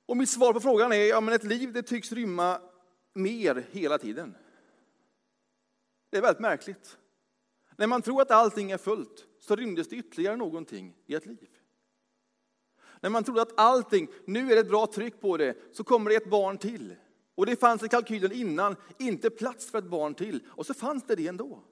Och 0.06 0.18
mitt 0.18 0.30
svar 0.30 0.54
på 0.54 0.60
frågan 0.60 0.92
är, 0.92 1.06
ja 1.06 1.22
men 1.22 1.34
ett 1.34 1.44
liv 1.44 1.74
det 1.74 1.84
tycks 1.84 2.12
rymma 2.12 2.62
mer 3.14 3.68
hela 3.72 3.98
tiden. 3.98 4.36
Det 6.10 6.18
är 6.18 6.22
väldigt 6.22 6.42
märkligt. 6.42 6.98
När 7.76 7.88
man 7.88 8.02
tror 8.02 8.22
att 8.22 8.32
allting 8.32 8.72
är 8.72 8.78
fullt 8.78 9.26
så 9.40 9.56
rymdes 9.56 9.90
det 9.90 9.96
ytterligare 9.96 10.36
någonting 10.36 10.96
i 11.06 11.16
ett 11.16 11.26
liv. 11.26 11.50
När 13.02 13.10
man 13.10 13.24
trodde 13.24 13.42
att 13.42 13.60
allting, 13.60 14.08
nu 14.26 14.52
är 14.52 14.56
det 14.56 14.62
ett 14.62 14.70
bra 14.70 14.88
tryck 14.88 15.22
på 15.22 15.38
det, 15.38 15.58
så 15.72 15.84
kommer 15.84 16.10
det 16.10 16.16
ett 16.16 16.30
barn 16.30 16.58
till. 16.58 16.96
Och 17.40 17.46
det 17.46 17.56
fanns 17.56 17.84
i 17.84 17.88
kalkylen 17.88 18.32
innan 18.32 18.76
inte 18.98 19.30
plats 19.30 19.66
för 19.66 19.78
ett 19.78 19.90
barn 19.90 20.14
till. 20.14 20.44
Och 20.48 20.66
så 20.66 20.74
fanns 20.74 21.04
det 21.04 21.16
det 21.16 21.28
ändå. 21.28 21.64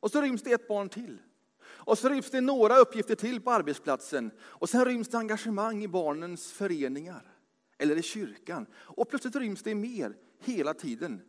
Och 0.00 0.10
så 0.10 0.20
ryms 0.20 0.42
det 0.42 0.52
ett 0.52 0.68
barn 0.68 0.88
till. 0.88 1.18
Och 1.60 1.98
så 1.98 2.08
ryms 2.08 2.30
det 2.30 2.40
några 2.40 2.76
uppgifter 2.76 3.14
till 3.14 3.40
på 3.40 3.50
arbetsplatsen. 3.50 4.30
Och 4.40 4.68
sen 4.68 4.84
ryms 4.84 5.08
det 5.08 5.18
engagemang 5.18 5.84
i 5.84 5.88
barnens 5.88 6.52
föreningar. 6.52 7.32
Eller 7.78 7.96
i 7.96 8.02
kyrkan. 8.02 8.66
Och 8.74 9.08
plötsligt 9.08 9.36
ryms 9.36 9.62
det 9.62 9.74
mer 9.74 10.16
hela 10.40 10.74
tiden. 10.74 11.20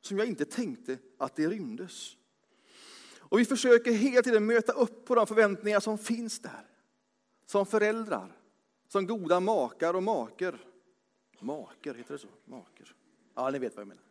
Som 0.00 0.18
jag 0.18 0.26
inte 0.26 0.44
tänkte 0.44 0.98
att 1.18 1.36
det 1.36 1.48
rymdes. 1.48 2.16
Och 3.18 3.38
vi 3.38 3.44
försöker 3.44 3.92
hela 3.92 4.22
tiden 4.22 4.46
möta 4.46 4.72
upp 4.72 5.06
på 5.06 5.14
de 5.14 5.26
förväntningar 5.26 5.80
som 5.80 5.98
finns 5.98 6.38
där. 6.38 6.66
Som 7.46 7.66
föräldrar, 7.66 8.36
som 8.88 9.06
goda 9.06 9.40
makar 9.40 9.94
och 9.94 10.02
maker. 10.02 10.67
Maker, 11.40 11.94
heter 11.94 12.12
det 12.12 12.18
så? 12.18 12.28
Maker. 12.44 12.94
Ja, 13.34 13.50
ni 13.50 13.58
vet 13.58 13.76
vad 13.76 13.80
jag 13.80 13.88
menar. 13.88 14.02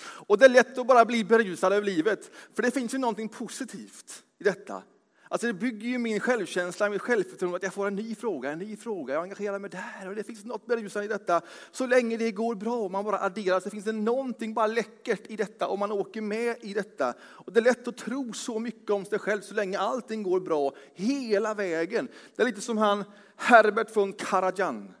Och 0.00 0.38
det 0.38 0.44
är 0.44 0.48
lätt 0.48 0.78
att 0.78 0.86
bara 0.86 1.04
bli 1.04 1.24
berusad 1.24 1.72
över 1.72 1.86
livet, 1.86 2.30
för 2.54 2.62
det 2.62 2.70
finns 2.70 2.94
ju 2.94 2.98
någonting 2.98 3.28
positivt 3.28 4.24
i 4.38 4.44
detta. 4.44 4.82
Alltså 5.30 5.46
det 5.46 5.52
bygger 5.52 5.88
ju 5.88 5.98
min 5.98 6.20
självkänsla, 6.20 6.90
mitt 6.90 7.02
självförtroende 7.02 7.56
att 7.56 7.62
jag 7.62 7.74
får 7.74 7.86
en 7.86 7.94
ny 7.94 8.14
fråga, 8.14 8.50
en 8.50 8.58
ny 8.58 8.76
fråga, 8.76 9.14
jag 9.14 9.22
engagerar 9.22 9.58
mig 9.58 9.70
där 9.70 10.08
och 10.08 10.14
det 10.14 10.24
finns 10.24 10.44
något 10.44 10.66
berusande 10.66 11.04
i 11.04 11.08
detta. 11.08 11.40
Så 11.70 11.86
länge 11.86 12.16
det 12.16 12.32
går 12.32 12.54
bra 12.54 12.76
och 12.76 12.90
man 12.90 13.04
bara 13.04 13.20
adderar 13.20 13.60
så 13.60 13.70
finns 13.70 13.84
det 13.84 13.92
någonting 13.92 14.54
bara 14.54 14.66
läckert 14.66 15.30
i 15.30 15.36
detta 15.36 15.68
och 15.68 15.78
man 15.78 15.92
åker 15.92 16.20
med 16.20 16.56
i 16.60 16.74
detta. 16.74 17.14
Och 17.20 17.52
det 17.52 17.60
är 17.60 17.64
lätt 17.64 17.88
att 17.88 17.96
tro 17.96 18.32
så 18.32 18.58
mycket 18.58 18.90
om 18.90 19.04
sig 19.04 19.18
själv 19.18 19.40
så 19.40 19.54
länge 19.54 19.78
allting 19.78 20.22
går 20.22 20.40
bra 20.40 20.72
hela 20.94 21.54
vägen. 21.54 22.08
Det 22.36 22.42
är 22.42 22.46
lite 22.46 22.60
som 22.60 22.78
han 22.78 23.04
Herbert 23.36 23.96
von 23.96 24.12
Karajan 24.12 24.94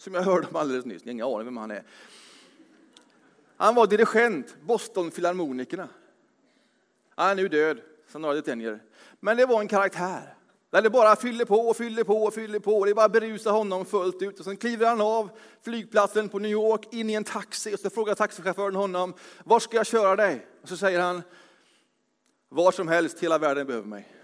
som 0.00 0.14
jag 0.14 0.22
hörde 0.22 0.46
om 0.46 0.56
alldeles 0.56 0.84
nyss. 0.84 1.06
Ingen 1.06 1.26
aning 1.26 1.44
vem 1.44 1.56
han 1.56 1.70
är. 1.70 1.82
Han 3.56 3.74
var 3.74 3.86
dirigent, 3.86 4.56
Boston-filharmonikerna. 4.62 5.88
Han 7.14 7.30
är 7.30 7.34
nu 7.34 7.48
död, 7.48 7.80
sedan 8.08 8.22
några 8.22 8.34
decennier. 8.34 8.82
Men 9.20 9.36
det 9.36 9.46
var 9.46 9.60
en 9.60 9.68
karaktär. 9.68 10.34
Där 10.70 10.82
det 10.82 10.90
bara 10.90 11.16
fyller 11.16 11.44
på 11.44 11.56
och 11.56 11.76
fyller 11.76 12.04
på 12.04 12.24
och 12.24 12.34
fyller 12.34 12.58
på. 12.58 12.84
Det 12.84 12.94
bara 12.94 13.08
berusar 13.08 13.52
honom 13.52 13.84
fullt 13.84 14.22
ut. 14.22 14.38
Och 14.38 14.44
sen 14.44 14.56
kliver 14.56 14.86
han 14.86 15.00
av 15.00 15.30
flygplatsen 15.62 16.28
på 16.28 16.38
New 16.38 16.50
York 16.50 16.94
in 16.94 17.10
i 17.10 17.14
en 17.14 17.24
taxi 17.24 17.74
och 17.74 17.80
så 17.80 17.90
frågar 17.90 18.14
taxichauffören 18.14 18.74
honom, 18.74 19.14
var 19.44 19.60
ska 19.60 19.76
jag 19.76 19.86
köra 19.86 20.16
dig? 20.16 20.46
Och 20.62 20.68
så 20.68 20.76
säger 20.76 21.00
han, 21.00 21.22
Var 22.48 22.72
som 22.72 22.88
helst, 22.88 23.20
hela 23.20 23.38
världen 23.38 23.66
behöver 23.66 23.88
mig. 23.88 24.19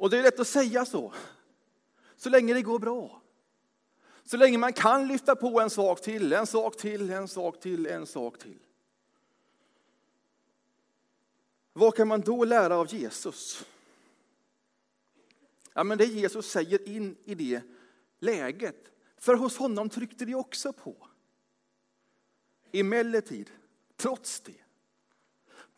Och 0.00 0.10
det 0.10 0.18
är 0.18 0.22
lätt 0.22 0.40
att 0.40 0.48
säga 0.48 0.84
så, 0.84 1.12
så 2.16 2.28
länge 2.28 2.54
det 2.54 2.62
går 2.62 2.78
bra. 2.78 3.22
Så 4.24 4.36
länge 4.36 4.58
man 4.58 4.72
kan 4.72 5.08
lyfta 5.08 5.36
på 5.36 5.60
en 5.60 5.70
sak 5.70 6.00
till, 6.00 6.32
en 6.32 6.46
sak 6.46 6.76
till, 6.76 7.10
en 7.10 7.28
sak 7.28 7.60
till, 7.60 7.86
en 7.86 8.06
sak 8.06 8.38
till. 8.38 8.58
Vad 11.72 11.94
kan 11.94 12.08
man 12.08 12.20
då 12.20 12.44
lära 12.44 12.76
av 12.76 12.94
Jesus? 12.94 13.64
Ja, 15.72 15.84
men 15.84 15.98
det 15.98 16.04
Jesus 16.04 16.50
säger 16.50 16.88
in 16.88 17.16
i 17.24 17.34
det 17.34 17.62
läget. 18.18 18.92
För 19.18 19.34
hos 19.34 19.56
honom 19.56 19.88
tryckte 19.88 20.24
det 20.24 20.34
också 20.34 20.72
på. 20.72 21.08
Emellertid, 22.72 23.50
trots 23.96 24.40
det, 24.40 24.60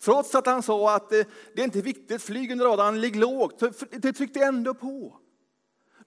trots 0.05 0.35
att 0.35 0.47
han 0.47 0.63
sa 0.63 0.97
att 0.97 1.11
det, 1.11 1.29
det 1.55 1.61
är 1.61 1.65
inte 1.65 1.83
viktigt, 1.83 2.23
flyg 2.23 2.53
under 2.53 2.65
radarn, 2.65 3.01
ligg 3.01 3.17
lågt, 3.17 3.63
det 3.91 4.13
tryckte 4.13 4.41
ändå 4.45 4.75
på. 4.75 5.19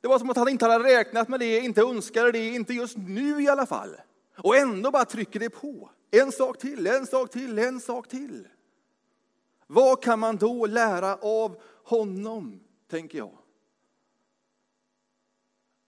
Det 0.02 0.08
var 0.08 0.20
som 0.20 0.30
att 0.30 0.38
han 0.38 0.50
inte 0.50 0.66
hade 0.66 0.84
räknat 0.84 1.30
med 1.30 1.40
det, 1.40 1.60
inte 1.60 1.82
önskade 1.82 2.32
det, 2.32 2.48
inte 2.48 2.74
just 2.74 2.98
nu 2.98 3.42
i 3.42 3.48
alla 3.48 3.66
fall. 3.66 3.96
Och 4.38 4.56
ändå 4.56 4.92
bara 4.92 5.06
trycker 5.06 5.40
det 5.40 5.50
på. 5.50 5.90
En 6.12 6.32
sak 6.32 6.58
till, 6.58 6.88
en 6.88 7.08
sak 7.08 7.30
till, 7.32 7.60
en 7.60 7.80
sak 7.80 8.08
till. 8.08 8.48
Vad 9.68 10.04
kan 10.04 10.20
man 10.20 10.38
då 10.38 10.66
lära 10.66 11.16
av 11.16 11.62
honom, 11.84 12.64
tänker 12.88 13.18
jag. 13.18 13.38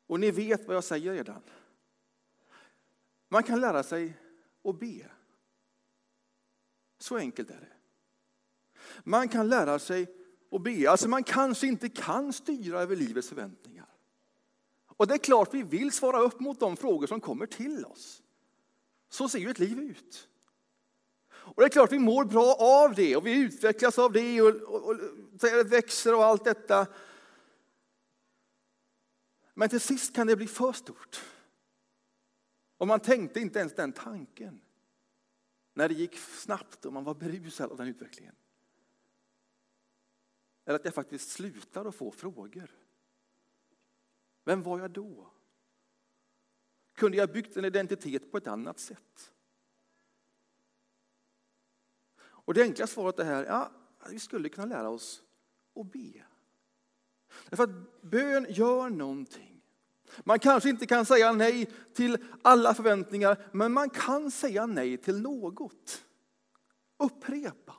Och 0.07 0.19
ni 0.19 0.31
vet 0.31 0.67
vad 0.67 0.75
jag 0.75 0.83
säger 0.83 1.13
redan. 1.13 1.41
Man 3.29 3.43
kan 3.43 3.61
lära 3.61 3.83
sig 3.83 4.17
att 4.63 4.79
be. 4.79 5.05
Så 6.99 7.17
enkelt 7.17 7.49
är 7.49 7.59
det. 7.59 7.76
Man 9.03 9.29
kan 9.29 9.48
lära 9.48 9.79
sig 9.79 10.08
att 10.51 10.62
be. 10.62 10.91
Alltså 10.91 11.08
man 11.08 11.24
kanske 11.24 11.67
inte 11.67 11.89
kan 11.89 12.34
styra 12.34 12.82
över 12.82 12.96
livets 12.96 13.29
förväntningar. 13.29 13.88
Och 14.88 15.08
det 15.08 15.13
är 15.13 15.17
klart 15.17 15.53
vi 15.53 15.63
vill 15.63 15.91
svara 15.91 16.20
upp 16.20 16.39
mot 16.39 16.60
de 16.60 16.77
frågor 16.77 17.08
som 17.08 17.22
kommer 17.22 17.46
till 17.46 17.86
oss. 17.86 18.24
Så 19.10 19.29
ser 19.29 19.39
ju 19.39 19.50
ett 19.50 19.60
liv 19.60 19.79
ut. 19.79 20.29
Och 21.29 21.62
det 21.62 21.65
är 21.65 21.70
klart 21.70 21.91
vi 21.91 22.00
mår 22.00 22.25
bra 22.25 22.53
av 22.53 22.96
det 22.96 23.15
och 23.15 23.27
vi 23.27 23.39
utvecklas 23.39 24.00
av 24.00 24.12
det 24.12 24.41
och, 24.41 24.56
och, 24.56 24.84
och, 24.84 24.96
och 25.60 25.72
växer 25.72 26.15
och 26.15 26.25
allt 26.25 26.44
detta. 26.44 26.88
Men 29.53 29.70
till 29.70 29.79
sist 29.79 30.15
kan 30.15 30.27
det 30.27 30.36
bli 30.36 30.48
för 30.48 30.74
stort. 30.74 31.24
Och 32.77 32.88
man 32.88 33.00
tänkte 33.00 33.39
inte 33.39 33.60
ens 33.60 33.75
den 33.75 33.91
tanken 33.91 34.62
när 35.74 35.89
det 35.89 35.96
gick 35.96 36.17
snabbt 36.17 36.86
och 36.86 36.94
man 36.94 37.03
var 37.03 37.13
berusad 37.13 37.72
av 37.72 37.77
den 37.77 37.88
utvecklingen. 37.88 38.36
Eller 40.67 40.75
att 40.75 40.86
jag 40.86 40.93
faktiskt 40.93 41.29
slutar 41.29 41.86
att 41.86 41.95
få 41.95 42.12
frågor. 42.12 42.71
Vem 44.43 44.63
var 44.63 44.79
jag 44.79 44.91
då? 44.91 45.27
Kunde 46.93 47.17
jag 47.17 47.31
byggt 47.31 47.57
en 47.57 47.65
identitet 47.65 48.31
på 48.31 48.38
ett 48.38 48.47
annat 48.47 48.79
sätt? 48.79 49.33
Och 52.19 52.53
det 52.53 52.62
enkla 52.62 52.88
svaret 52.88 53.19
är 53.19 53.24
här, 53.24 53.45
ja, 53.45 53.71
vi 54.09 54.19
skulle 54.19 54.50
kunna 54.50 54.67
lära 54.67 54.89
oss 54.89 55.24
att 55.75 55.91
be. 55.91 56.24
Därför 57.50 57.63
att 57.63 58.01
bön 58.01 58.45
gör 58.50 58.89
någonting. 58.89 59.62
Man 60.24 60.39
kanske 60.39 60.69
inte 60.69 60.86
kan 60.86 61.05
säga 61.05 61.31
nej 61.31 61.71
till 61.93 62.25
alla 62.41 62.74
förväntningar, 62.74 63.50
men 63.51 63.74
man 63.74 63.89
kan 63.89 64.31
säga 64.31 64.65
nej 64.65 64.97
till 64.97 65.21
något. 65.21 66.05
Upprepa. 66.97 67.76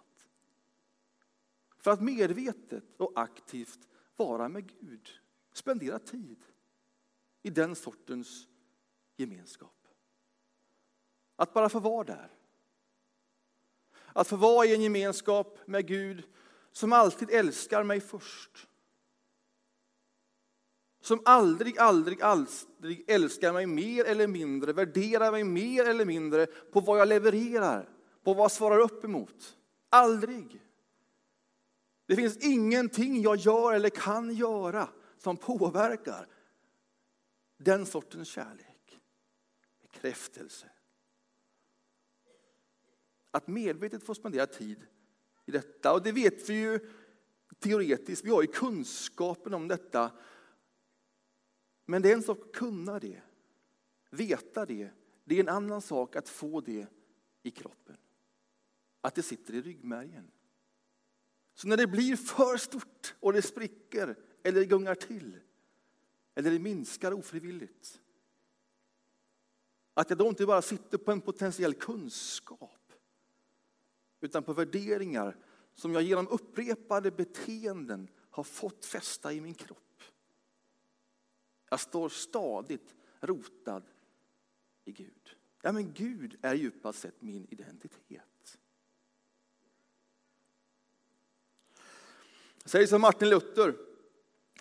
För 1.78 1.90
att 1.90 2.00
medvetet 2.00 2.84
och 3.00 3.12
aktivt 3.14 3.88
vara 4.16 4.48
med 4.48 4.80
Gud. 4.80 5.08
Spendera 5.52 5.98
tid 5.98 6.44
i 7.42 7.50
den 7.50 7.76
sortens 7.76 8.46
gemenskap. 9.16 9.74
Att 11.36 11.54
bara 11.54 11.68
få 11.68 11.80
vara 11.80 12.04
där. 12.04 12.30
Att 14.12 14.28
få 14.28 14.36
vara 14.36 14.66
i 14.66 14.74
en 14.74 14.82
gemenskap 14.82 15.58
med 15.66 15.86
Gud 15.86 16.26
som 16.72 16.92
alltid 16.92 17.30
älskar 17.30 17.82
mig 17.84 18.00
först. 18.00 18.68
Som 21.00 21.22
aldrig, 21.24 21.78
aldrig, 21.78 22.22
aldrig 22.22 23.10
älskar 23.10 23.52
mig 23.52 23.66
mer 23.66 24.04
eller 24.04 24.26
mindre, 24.26 24.72
värderar 24.72 25.32
mig 25.32 25.44
mer 25.44 25.84
eller 25.84 26.04
mindre 26.04 26.46
på 26.46 26.80
vad 26.80 27.00
jag 27.00 27.08
levererar, 27.08 27.88
på 28.22 28.34
vad 28.34 28.44
jag 28.44 28.52
svarar 28.52 28.78
upp 28.78 29.04
emot. 29.04 29.56
Aldrig. 29.88 30.60
Det 32.08 32.16
finns 32.16 32.36
ingenting 32.36 33.22
jag 33.22 33.36
gör 33.36 33.72
eller 33.72 33.90
kan 33.90 34.34
göra 34.34 34.88
som 35.18 35.36
påverkar 35.36 36.26
den 37.56 37.86
sortens 37.86 38.28
kärlek, 38.28 39.00
bekräftelse. 39.82 40.70
Att 43.30 43.48
medvetet 43.48 44.02
få 44.02 44.14
spendera 44.14 44.46
tid 44.46 44.86
i 45.46 45.50
detta. 45.50 45.92
Och 45.92 46.02
det 46.02 46.12
vet 46.12 46.48
vi 46.48 46.54
ju 46.54 46.80
teoretiskt, 47.58 48.24
vi 48.24 48.30
har 48.30 48.42
ju 48.42 48.48
kunskapen 48.48 49.54
om 49.54 49.68
detta. 49.68 50.12
Men 51.84 52.02
det 52.02 52.10
är 52.10 52.14
en 52.14 52.22
sak 52.22 52.38
att 52.38 52.52
kunna 52.52 52.98
det, 52.98 53.22
veta 54.10 54.66
det. 54.66 54.90
Det 55.24 55.36
är 55.36 55.40
en 55.40 55.48
annan 55.48 55.82
sak 55.82 56.16
att 56.16 56.28
få 56.28 56.60
det 56.60 56.86
i 57.42 57.50
kroppen. 57.50 57.96
Att 59.00 59.14
det 59.14 59.22
sitter 59.22 59.54
i 59.54 59.62
ryggmärgen. 59.62 60.30
Så 61.58 61.68
när 61.68 61.76
det 61.76 61.86
blir 61.86 62.16
för 62.16 62.56
stort 62.56 63.14
och 63.20 63.32
det 63.32 63.42
spricker 63.42 64.16
eller 64.42 64.64
gungar 64.64 64.94
till 64.94 65.40
eller 66.34 66.50
det 66.50 66.58
minskar 66.58 67.12
ofrivilligt. 67.12 68.00
Att 69.94 70.10
jag 70.10 70.18
då 70.18 70.28
inte 70.28 70.46
bara 70.46 70.62
sitter 70.62 70.98
på 70.98 71.12
en 71.12 71.20
potentiell 71.20 71.74
kunskap 71.74 72.92
utan 74.20 74.42
på 74.42 74.52
värderingar 74.52 75.36
som 75.74 75.92
jag 75.92 76.02
genom 76.02 76.28
upprepade 76.28 77.10
beteenden 77.10 78.08
har 78.30 78.44
fått 78.44 78.84
fästa 78.84 79.32
i 79.32 79.40
min 79.40 79.54
kropp. 79.54 80.02
Jag 81.70 81.80
står 81.80 82.08
stadigt 82.08 82.96
rotad 83.20 83.82
i 84.84 84.92
Gud. 84.92 85.36
Ja, 85.62 85.72
men 85.72 85.92
Gud 85.92 86.38
är 86.42 86.54
djupast 86.54 86.98
sett 86.98 87.22
min 87.22 87.46
identitet. 87.50 88.37
Sägs 92.68 92.92
om 92.92 93.00
Martin 93.00 93.28
Luther, 93.28 93.74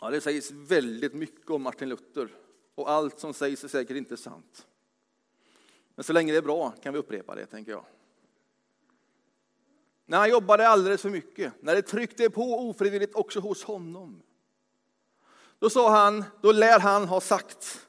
Ja, 0.01 0.09
det 0.09 0.21
sägs 0.21 0.51
väldigt 0.51 1.13
mycket 1.13 1.49
om 1.49 1.61
Martin 1.61 1.89
Luther 1.89 2.35
och 2.75 2.89
allt 2.89 3.19
som 3.19 3.33
sägs 3.33 3.63
är 3.63 3.67
säkert 3.67 3.97
inte 3.97 4.17
sant. 4.17 4.67
Men 5.95 6.03
så 6.03 6.13
länge 6.13 6.31
det 6.31 6.37
är 6.37 6.41
bra 6.41 6.71
kan 6.71 6.93
vi 6.93 6.99
upprepa 6.99 7.35
det, 7.35 7.45
tänker 7.45 7.71
jag. 7.71 7.85
När 10.05 10.17
han 10.17 10.29
jobbade 10.29 10.67
alldeles 10.67 11.01
för 11.01 11.09
mycket, 11.09 11.53
när 11.59 11.75
det 11.75 11.81
tryckte 11.81 12.29
på 12.29 12.69
ofrivilligt 12.69 13.15
också 13.15 13.39
hos 13.39 13.63
honom. 13.63 14.21
Då 15.59 15.69
sa 15.69 15.89
han, 15.89 16.23
då 16.41 16.51
lär 16.51 16.79
han 16.79 17.05
ha 17.07 17.21
sagt 17.21 17.87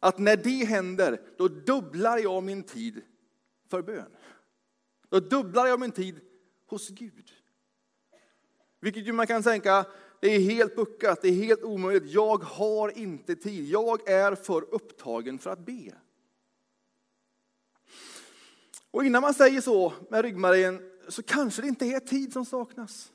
att 0.00 0.18
när 0.18 0.36
det 0.36 0.64
händer, 0.64 1.20
då 1.36 1.48
dubblar 1.48 2.18
jag 2.18 2.42
min 2.42 2.62
tid 2.62 3.02
för 3.68 3.82
bön. 3.82 4.16
Då 5.08 5.20
dubblar 5.20 5.66
jag 5.66 5.80
min 5.80 5.92
tid 5.92 6.20
hos 6.66 6.88
Gud. 6.88 7.32
Vilket 8.80 9.06
ju 9.06 9.12
man 9.12 9.26
kan 9.26 9.42
tänka, 9.42 9.86
det 10.20 10.28
är 10.28 10.40
helt 10.40 10.76
buckat, 10.76 11.22
det 11.22 11.28
är 11.28 11.32
helt 11.32 11.62
omöjligt. 11.62 12.12
Jag 12.12 12.44
har 12.44 12.98
inte 12.98 13.36
tid. 13.36 13.68
Jag 13.68 14.08
är 14.08 14.34
för 14.34 14.74
upptagen 14.74 15.38
för 15.38 15.50
att 15.50 15.66
be. 15.66 15.94
Och 18.90 19.04
innan 19.04 19.22
man 19.22 19.34
säger 19.34 19.60
så 19.60 19.92
med 20.08 20.22
ryggmärgen 20.22 20.90
så 21.08 21.22
kanske 21.22 21.62
det 21.62 21.68
inte 21.68 21.86
är 21.86 22.00
tid 22.00 22.32
som 22.32 22.44
saknas. 22.44 23.12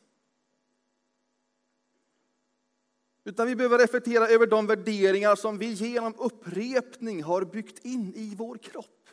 Utan 3.23 3.47
vi 3.47 3.55
behöver 3.55 3.77
reflektera 3.77 4.27
över 4.27 4.47
de 4.47 4.67
värderingar 4.67 5.35
som 5.35 5.57
vi 5.57 5.73
genom 5.73 6.15
upprepning 6.17 7.23
har 7.23 7.45
byggt 7.45 7.85
in 7.85 8.13
i 8.15 8.35
vår 8.35 8.57
kropp. 8.57 9.04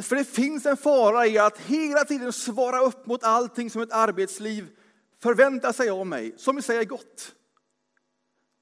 För 0.00 0.16
det 0.16 0.24
finns 0.24 0.66
en 0.66 0.76
fara 0.76 1.26
i 1.26 1.38
att 1.38 1.58
hela 1.58 2.04
tiden 2.04 2.32
svara 2.32 2.80
upp 2.80 3.06
mot 3.06 3.24
allting 3.24 3.70
som 3.70 3.82
ett 3.82 3.92
arbetsliv 3.92 4.68
förväntar 5.18 5.72
sig 5.72 5.90
av 5.90 6.06
mig, 6.06 6.34
som 6.36 6.58
i 6.58 6.62
sig 6.62 6.76
är 6.76 6.84
gott. 6.84 7.34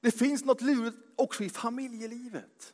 Det 0.01 0.11
finns 0.11 0.45
något 0.45 0.61
lurigt 0.61 0.97
också 1.15 1.43
i 1.43 1.49
familjelivet. 1.49 2.73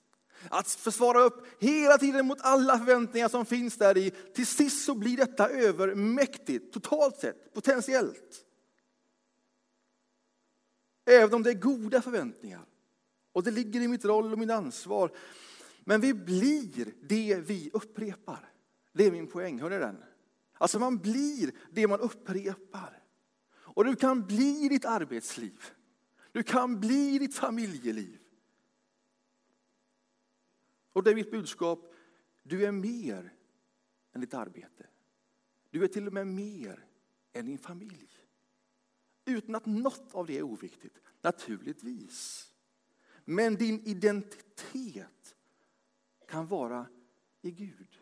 Att 0.50 0.70
försvara 0.70 1.20
upp 1.20 1.48
hela 1.60 1.98
tiden 1.98 2.28
mot 2.28 2.42
alla 2.42 2.78
förväntningar 2.78 3.30
som 3.30 3.46
finns 3.46 3.78
där 3.78 3.98
i. 3.98 4.12
Till 4.12 4.48
sist 4.48 4.86
så 4.86 4.96
blir 4.96 5.18
detta 5.18 5.50
övermäktigt, 5.50 6.74
totalt 6.74 7.20
sett, 7.20 7.54
potentiellt. 7.54 8.44
Även 11.06 11.34
om 11.34 11.44
det 11.44 11.50
är 11.50 11.54
goda 11.54 12.02
förväntningar. 12.02 12.62
Och 13.34 13.44
det 13.44 13.52
ligger 13.52 13.82
i 13.82 13.88
mitt 13.88 14.06
roll 14.06 14.34
och 14.34 14.40
mitt 14.40 14.52
ansvar. 14.52 15.12
Men 15.88 16.02
vi 16.02 16.14
blir 16.14 16.94
det 17.02 17.40
vi 17.40 17.70
upprepar. 17.74 18.54
Det 18.94 19.06
är 19.06 19.12
min 19.12 19.28
poäng, 19.28 19.60
hör 19.60 19.70
ni 19.70 19.78
den? 19.78 20.04
Alltså 20.54 20.80
man 20.80 20.98
blir 20.98 21.52
det 21.72 21.88
man 21.88 22.00
upprepar. 22.00 23.04
Och 23.50 23.86
du 23.86 23.96
kan 23.96 24.28
bli 24.28 24.68
ditt 24.70 24.86
arbetsliv. 24.86 25.64
Du 26.32 26.44
kan 26.44 26.80
bli 26.80 27.20
ditt 27.20 27.36
familjeliv. 27.36 28.20
Och 30.94 31.04
det 31.04 31.12
är 31.12 31.16
mitt 31.16 31.32
budskap, 31.32 31.94
du 32.44 32.66
är 32.66 32.72
mer 32.72 33.34
än 34.14 34.22
ditt 34.22 34.34
arbete. 34.34 34.88
Du 35.70 35.84
är 35.84 35.88
till 35.88 36.08
och 36.08 36.14
med 36.14 36.28
mer 36.28 36.86
än 37.34 37.46
din 37.46 37.58
familj. 37.58 38.10
Utan 39.26 39.56
att 39.56 39.66
något 39.66 40.16
av 40.16 40.26
det 40.26 40.38
är 40.38 40.44
oviktigt, 40.44 41.00
naturligtvis. 41.22 42.52
Men 43.26 43.56
din 43.56 43.82
identitet 43.88 45.34
kan 46.28 46.48
vara 46.48 46.88
i 47.42 47.52
Gud. 47.52 48.00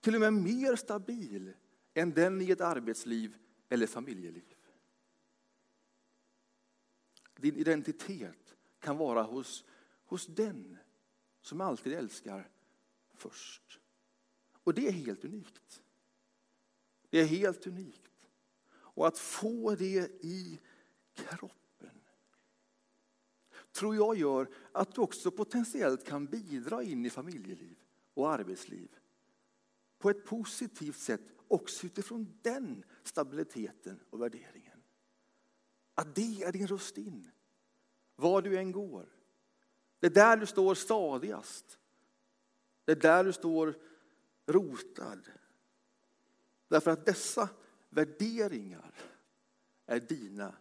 Till 0.00 0.14
och 0.14 0.20
med 0.20 0.32
mer 0.32 0.76
stabil 0.76 1.52
än 1.94 2.10
den 2.10 2.40
i 2.40 2.50
ett 2.50 2.60
arbetsliv 2.60 3.36
eller 3.68 3.86
familjeliv. 3.86 4.54
Din 7.36 7.56
identitet 7.56 8.56
kan 8.78 8.96
vara 8.96 9.22
hos, 9.22 9.64
hos 10.04 10.26
den 10.26 10.78
som 11.40 11.60
alltid 11.60 11.92
älskar 11.92 12.50
först. 13.14 13.80
Och 14.52 14.74
det 14.74 14.88
är 14.88 14.92
helt 14.92 15.24
unikt. 15.24 15.82
Det 17.10 17.20
är 17.20 17.24
helt 17.26 17.66
unikt. 17.66 18.28
Och 18.68 19.06
att 19.06 19.18
få 19.18 19.74
det 19.74 20.24
i 20.24 20.60
kroppen 21.14 21.65
tror 23.76 23.96
jag 23.96 24.16
gör 24.16 24.48
att 24.72 24.94
du 24.94 25.00
också 25.00 25.30
potentiellt 25.30 26.06
kan 26.06 26.26
bidra 26.26 26.82
in 26.82 27.06
i 27.06 27.10
familjeliv 27.10 27.76
och 28.14 28.32
arbetsliv 28.32 28.88
på 29.98 30.10
ett 30.10 30.24
positivt 30.24 30.98
sätt 30.98 31.20
också 31.48 31.86
utifrån 31.86 32.38
den 32.42 32.84
stabiliteten 33.02 34.00
och 34.10 34.20
värderingen. 34.20 34.82
Att 35.94 36.14
det 36.14 36.42
är 36.42 36.52
din 36.52 36.66
röst 36.66 36.98
in, 36.98 37.30
var 38.16 38.42
du 38.42 38.58
än 38.58 38.72
går. 38.72 39.08
Det 40.00 40.06
är 40.06 40.10
där 40.10 40.36
du 40.36 40.46
står 40.46 40.74
stadigast. 40.74 41.78
Det 42.84 42.92
är 42.92 42.96
där 42.96 43.24
du 43.24 43.32
står 43.32 43.74
rotad. 44.46 45.28
Därför 46.68 46.90
att 46.90 47.06
dessa 47.06 47.48
värderingar 47.88 48.94
är 49.86 50.00
dina 50.00 50.54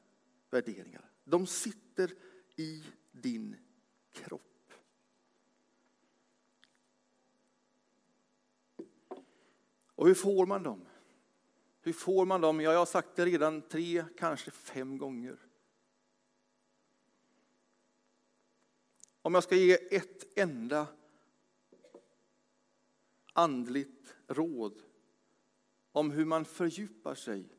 värderingar. 0.50 1.12
De 1.24 1.48
sitter 1.48 2.14
i 2.56 2.84
din 3.22 3.56
kropp. 4.12 4.74
Och 9.88 10.08
hur 10.08 10.14
får 10.14 10.46
man 10.46 10.64
dem? 10.64 10.86
Hur 11.82 11.94
får 11.94 12.26
man 12.26 12.42
dem? 12.42 12.62
Ja, 12.62 12.72
jag 12.72 12.80
har 12.80 12.86
sagt 12.86 13.16
det 13.16 13.26
redan 13.26 13.62
tre, 13.62 14.06
kanske 14.18 14.52
fem 14.52 14.98
gånger. 14.98 15.38
Om 19.22 19.34
jag 19.34 19.44
ska 19.44 19.56
ge 19.56 19.96
ett 19.96 20.38
enda 20.38 20.88
andligt 23.34 24.16
råd 24.28 24.82
om 25.92 26.12
hur 26.12 26.26
man 26.26 26.46
fördjupar 26.46 27.16
sig 27.16 27.50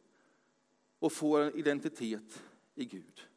och 0.98 1.12
får 1.12 1.40
en 1.40 1.54
identitet 1.54 2.42
i 2.74 2.84
Gud 2.84 3.28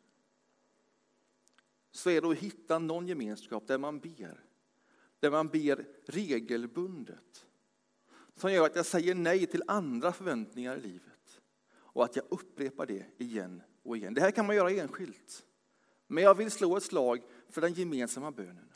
så 2.00 2.10
är 2.10 2.22
det 2.22 2.28
att 2.28 2.38
hitta 2.38 2.80
någon 2.80 3.08
gemenskap 3.08 3.68
där 3.68 3.78
man 3.78 4.00
ber. 4.00 4.44
Där 5.20 5.32
man 5.32 5.48
ber 5.48 5.86
regelbundet. 6.06 7.46
Som 8.36 8.54
gör 8.54 8.66
att 8.66 8.76
jag 8.76 8.86
säger 8.86 9.16
nej 9.16 9.46
till 9.46 9.64
andra 9.68 10.14
förväntningar 10.14 10.78
i 10.78 10.82
livet. 10.82 11.42
Och 11.72 12.04
att 12.04 12.16
jag 12.16 12.26
upprepar 12.30 12.86
det 12.86 13.06
igen 13.18 13.62
och 13.84 13.98
igen. 13.98 14.14
Det 14.14 14.22
här 14.22 14.32
kan 14.32 14.48
man 14.48 14.56
göra 14.56 14.72
enskilt. 14.72 15.46
Men 16.08 16.24
jag 16.24 16.36
vill 16.36 16.52
slå 16.52 16.78
ett 16.78 16.84
slag 16.84 17.22
för 17.50 17.62
den 17.62 17.74
gemensamma 17.74 18.32
bönen. 18.32 18.74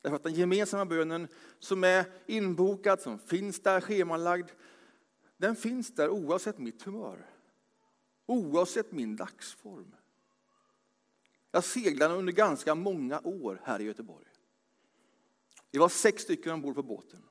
Därför 0.00 0.16
att 0.16 0.22
den 0.22 0.34
gemensamma 0.34 0.84
bönen 0.84 1.28
som 1.58 1.84
är 1.84 2.04
inbokad, 2.26 3.00
som 3.00 3.18
finns 3.18 3.60
där 3.60 3.80
schemalagd, 3.80 4.50
den 5.36 5.56
finns 5.56 5.94
där 5.94 6.08
oavsett 6.08 6.58
mitt 6.58 6.82
humör. 6.82 7.26
Oavsett 8.26 8.92
min 8.92 9.16
dagsform. 9.16 9.94
Jag 11.54 11.64
seglade 11.64 12.14
under 12.14 12.32
ganska 12.32 12.74
många 12.74 13.20
år 13.20 13.60
här 13.64 13.80
i 13.80 13.84
Göteborg. 13.84 14.26
Vi 15.70 15.78
var 15.78 15.88
sex 15.88 16.22
stycken 16.22 16.52
ombord 16.52 16.74
på 16.74 16.82
båten. 16.82 17.22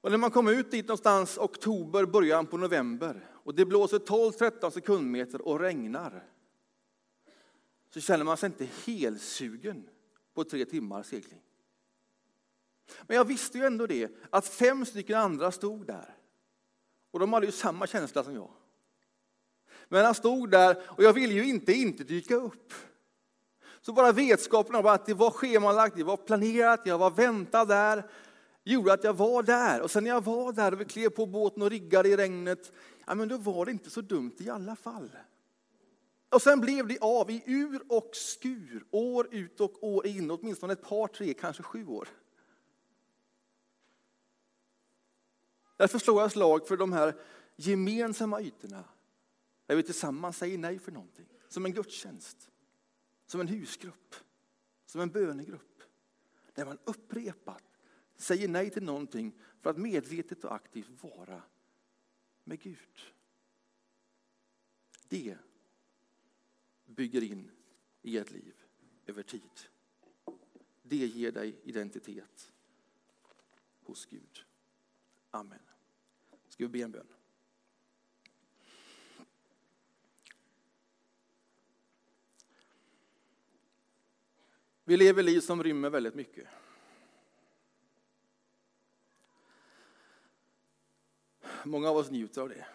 Och 0.00 0.10
när 0.10 0.18
man 0.18 0.30
kom 0.30 0.48
ut 0.48 0.70
dit 0.70 0.88
någonstans 0.88 1.38
oktober, 1.38 2.04
början 2.04 2.46
på 2.46 2.56
november 2.56 3.30
och 3.32 3.54
det 3.54 3.64
blåser 3.64 3.98
12-13 3.98 4.70
sekundmeter 4.70 5.42
och 5.42 5.60
regnar 5.60 6.24
så 7.90 8.00
känner 8.00 8.24
man 8.24 8.36
sig 8.36 8.46
inte 8.46 8.68
helsugen 8.86 9.88
på 10.34 10.44
tre 10.44 10.64
timmar 10.64 11.02
segling. 11.02 11.42
Men 13.02 13.16
jag 13.16 13.24
visste 13.24 13.58
ju 13.58 13.64
ändå 13.64 13.86
det, 13.86 14.12
att 14.30 14.46
fem 14.46 14.86
stycken 14.86 15.18
andra 15.18 15.52
stod 15.52 15.86
där. 15.86 16.16
Och 17.10 17.20
de 17.20 17.32
hade 17.32 17.46
ju 17.46 17.52
samma 17.52 17.86
känsla 17.86 18.24
som 18.24 18.34
jag. 18.34 18.50
Men 19.88 20.04
han 20.04 20.14
stod 20.14 20.50
där 20.50 20.76
och 20.86 21.02
jag 21.02 21.12
ville 21.12 21.34
ju 21.34 21.44
inte 21.44 21.72
inte 21.72 22.04
dyka 22.04 22.34
upp. 22.34 22.72
Så 23.80 23.92
bara 23.92 24.12
vetskapen 24.12 24.74
om 24.74 24.86
att 24.86 25.06
det 25.06 25.14
var 25.14 25.30
schemalagt, 25.30 25.96
det 25.96 26.04
var 26.04 26.16
planerat, 26.16 26.80
jag 26.84 26.98
var 26.98 27.10
väntad 27.10 27.64
där, 27.64 28.10
gjorde 28.64 28.92
att 28.92 29.04
jag 29.04 29.14
var 29.14 29.42
där. 29.42 29.80
Och 29.80 29.90
sen 29.90 30.04
när 30.04 30.10
jag 30.10 30.24
var 30.24 30.52
där 30.52 30.72
och 30.72 30.80
vi 30.80 30.84
klev 30.84 31.08
på 31.08 31.26
båten 31.26 31.62
och 31.62 31.70
riggade 31.70 32.08
i 32.08 32.16
regnet, 32.16 32.72
ja 33.06 33.14
men 33.14 33.28
då 33.28 33.36
var 33.36 33.64
det 33.64 33.72
inte 33.72 33.90
så 33.90 34.00
dumt 34.00 34.36
i 34.38 34.50
alla 34.50 34.76
fall. 34.76 35.10
Och 36.28 36.42
sen 36.42 36.60
blev 36.60 36.86
det 36.86 36.98
av 37.00 37.30
i 37.30 37.42
ur 37.46 37.82
och 37.88 38.10
skur, 38.12 38.84
år 38.90 39.28
ut 39.30 39.60
och 39.60 39.84
år 39.84 40.06
in, 40.06 40.30
åtminstone 40.30 40.72
ett 40.72 40.82
par, 40.82 41.06
tre, 41.06 41.34
kanske 41.34 41.62
sju 41.62 41.86
år. 41.86 42.08
Därför 45.76 45.98
slår 45.98 46.22
jag 46.22 46.32
slag 46.32 46.68
för 46.68 46.76
de 46.76 46.92
här 46.92 47.14
gemensamma 47.56 48.40
ytorna, 48.40 48.84
där 49.66 49.76
vi 49.76 49.82
tillsammans 49.82 50.36
säger 50.36 50.58
nej 50.58 50.78
för 50.78 50.92
någonting. 50.92 51.26
Som 51.48 51.64
en 51.64 51.72
gudstjänst, 51.72 52.50
som 53.26 53.40
en 53.40 53.48
husgrupp, 53.48 54.14
som 54.86 55.00
en 55.00 55.10
bönegrupp. 55.10 55.82
Där 56.54 56.64
man 56.64 56.78
upprepat 56.84 57.64
säger 58.16 58.48
nej 58.48 58.70
till 58.70 58.82
någonting 58.82 59.40
för 59.60 59.70
att 59.70 59.78
medvetet 59.78 60.44
och 60.44 60.54
aktivt 60.54 61.02
vara 61.02 61.42
med 62.44 62.60
Gud. 62.60 63.00
Det 65.08 65.38
bygger 66.84 67.22
in 67.22 67.50
i 68.02 68.18
ett 68.18 68.30
liv 68.30 68.54
över 69.06 69.22
tid. 69.22 69.60
Det 70.82 70.96
ger 70.96 71.32
dig 71.32 71.60
identitet 71.62 72.52
hos 73.82 74.06
Gud. 74.06 74.44
Amen. 75.30 75.62
Ska 76.48 76.64
vi 76.64 76.68
be 76.68 76.78
en 76.78 76.92
bön? 76.92 77.08
Vi 84.84 84.96
lever 84.96 85.22
liv 85.22 85.40
som 85.40 85.62
rymmer 85.62 85.90
väldigt 85.90 86.14
mycket. 86.14 86.48
Många 91.64 91.90
av 91.90 91.96
oss 91.96 92.10
njuter 92.10 92.42
av 92.42 92.48
det, 92.48 92.66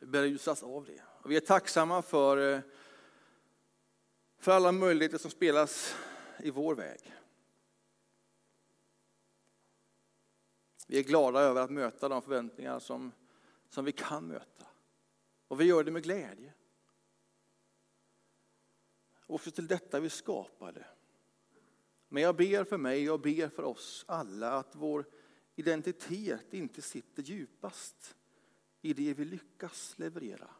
berusas 0.00 0.62
av 0.62 0.84
det. 0.84 1.02
Och 1.22 1.30
vi 1.30 1.36
är 1.36 1.40
tacksamma 1.40 2.02
för 2.02 2.54
eh, 2.54 2.60
för 4.40 4.52
alla 4.52 4.72
möjligheter 4.72 5.18
som 5.18 5.30
spelas 5.30 5.96
i 6.38 6.50
vår 6.50 6.74
väg. 6.74 7.14
Vi 10.86 10.98
är 10.98 11.02
glada 11.02 11.40
över 11.40 11.60
att 11.60 11.70
möta 11.70 12.08
de 12.08 12.22
förväntningar 12.22 12.78
som, 12.78 13.12
som 13.68 13.84
vi 13.84 13.92
kan 13.92 14.26
möta. 14.26 14.66
Och 15.48 15.60
vi 15.60 15.64
gör 15.64 15.84
det 15.84 15.90
med 15.90 16.02
glädje. 16.02 16.52
Också 19.26 19.50
till 19.50 19.66
detta 19.66 20.00
vi 20.00 20.10
skapade. 20.10 20.86
Men 22.12 22.22
jag 22.22 22.36
ber 22.36 22.64
för 22.64 22.78
mig 22.78 23.10
och 23.10 23.20
ber 23.20 23.48
för 23.48 23.62
oss 23.62 24.04
alla 24.08 24.52
att 24.52 24.76
vår 24.76 25.06
identitet 25.56 26.54
inte 26.54 26.82
sitter 26.82 27.22
djupast 27.22 28.16
i 28.82 28.94
det 28.94 29.14
vi 29.14 29.24
lyckas 29.24 29.98
leverera 29.98 30.50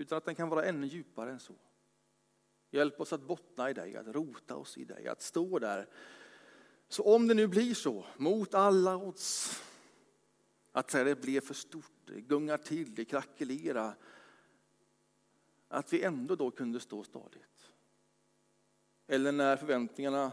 utan 0.00 0.18
att 0.18 0.24
den 0.24 0.34
kan 0.34 0.48
vara 0.48 0.64
ännu 0.64 0.86
djupare 0.86 1.30
än 1.30 1.40
så. 1.40 1.54
Hjälp 2.70 3.00
oss 3.00 3.12
att 3.12 3.22
bottna 3.22 3.70
i 3.70 3.72
dig, 3.72 3.96
att 3.96 4.06
rota 4.06 4.56
oss 4.56 4.78
i 4.78 4.84
dig, 4.84 5.08
att 5.08 5.22
stå 5.22 5.58
där. 5.58 5.88
Så 6.88 7.14
om 7.14 7.28
det 7.28 7.34
nu 7.34 7.46
blir 7.46 7.74
så, 7.74 8.06
mot 8.16 8.54
alla 8.54 8.96
odds, 8.96 9.62
att 10.72 10.88
det 10.88 11.20
blev 11.20 11.40
för 11.40 11.54
stort, 11.54 11.92
det 12.04 12.20
gungar 12.20 12.58
till, 12.58 12.94
det 12.94 13.04
krackelerar, 13.04 13.96
att 15.68 15.92
vi 15.92 16.02
ändå 16.02 16.36
då 16.36 16.50
kunde 16.50 16.80
stå 16.80 17.04
stadigt 17.04 17.59
eller 19.10 19.32
när 19.32 19.56
förväntningarna 19.56 20.32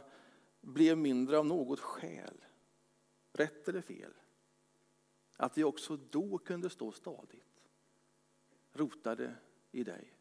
blev 0.61 0.97
mindre 0.97 1.37
av 1.37 1.45
något 1.45 1.79
skäl, 1.79 2.45
rätt 3.33 3.67
eller 3.67 3.81
fel, 3.81 4.13
att 5.37 5.57
vi 5.57 5.63
också 5.63 5.97
då 5.97 6.37
kunde 6.37 6.69
stå 6.69 6.91
stadigt, 6.91 7.69
rotade 8.71 9.35
i 9.71 9.83
dig. 9.83 10.13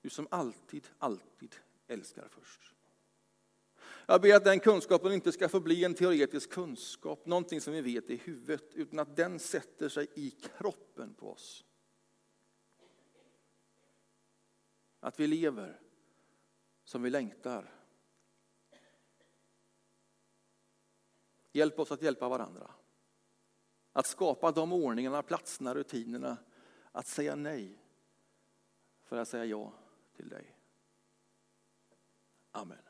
Du 0.00 0.10
som 0.10 0.28
alltid, 0.30 0.88
alltid 0.98 1.56
älskar 1.86 2.28
först. 2.28 2.74
Jag 4.06 4.20
ber 4.20 4.36
att 4.36 4.44
den 4.44 4.60
kunskapen 4.60 5.12
inte 5.12 5.32
ska 5.32 5.48
få 5.48 5.60
bli 5.60 5.84
en 5.84 5.94
teoretisk 5.94 6.50
kunskap, 6.50 7.26
någonting 7.26 7.60
som 7.60 7.72
vi 7.72 7.80
vet 7.80 8.10
i 8.10 8.16
huvudet, 8.16 8.74
utan 8.74 8.98
att 8.98 9.16
den 9.16 9.38
sätter 9.38 9.88
sig 9.88 10.06
i 10.14 10.30
kroppen 10.30 11.14
på 11.14 11.32
oss. 11.32 11.64
Att 15.00 15.20
vi 15.20 15.26
lever 15.26 15.87
som 16.88 17.02
vi 17.02 17.10
längtar. 17.10 17.74
Hjälp 21.52 21.78
oss 21.78 21.92
att 21.92 22.02
hjälpa 22.02 22.28
varandra. 22.28 22.70
Att 23.92 24.06
skapa 24.06 24.52
de 24.52 24.72
ordningarna, 24.72 25.22
platserna, 25.22 25.74
rutinerna. 25.74 26.36
Att 26.92 27.06
säga 27.06 27.34
nej 27.34 27.78
för 29.02 29.16
att 29.16 29.28
säga 29.28 29.44
ja 29.44 29.72
till 30.16 30.28
dig. 30.28 30.56
Amen. 32.50 32.87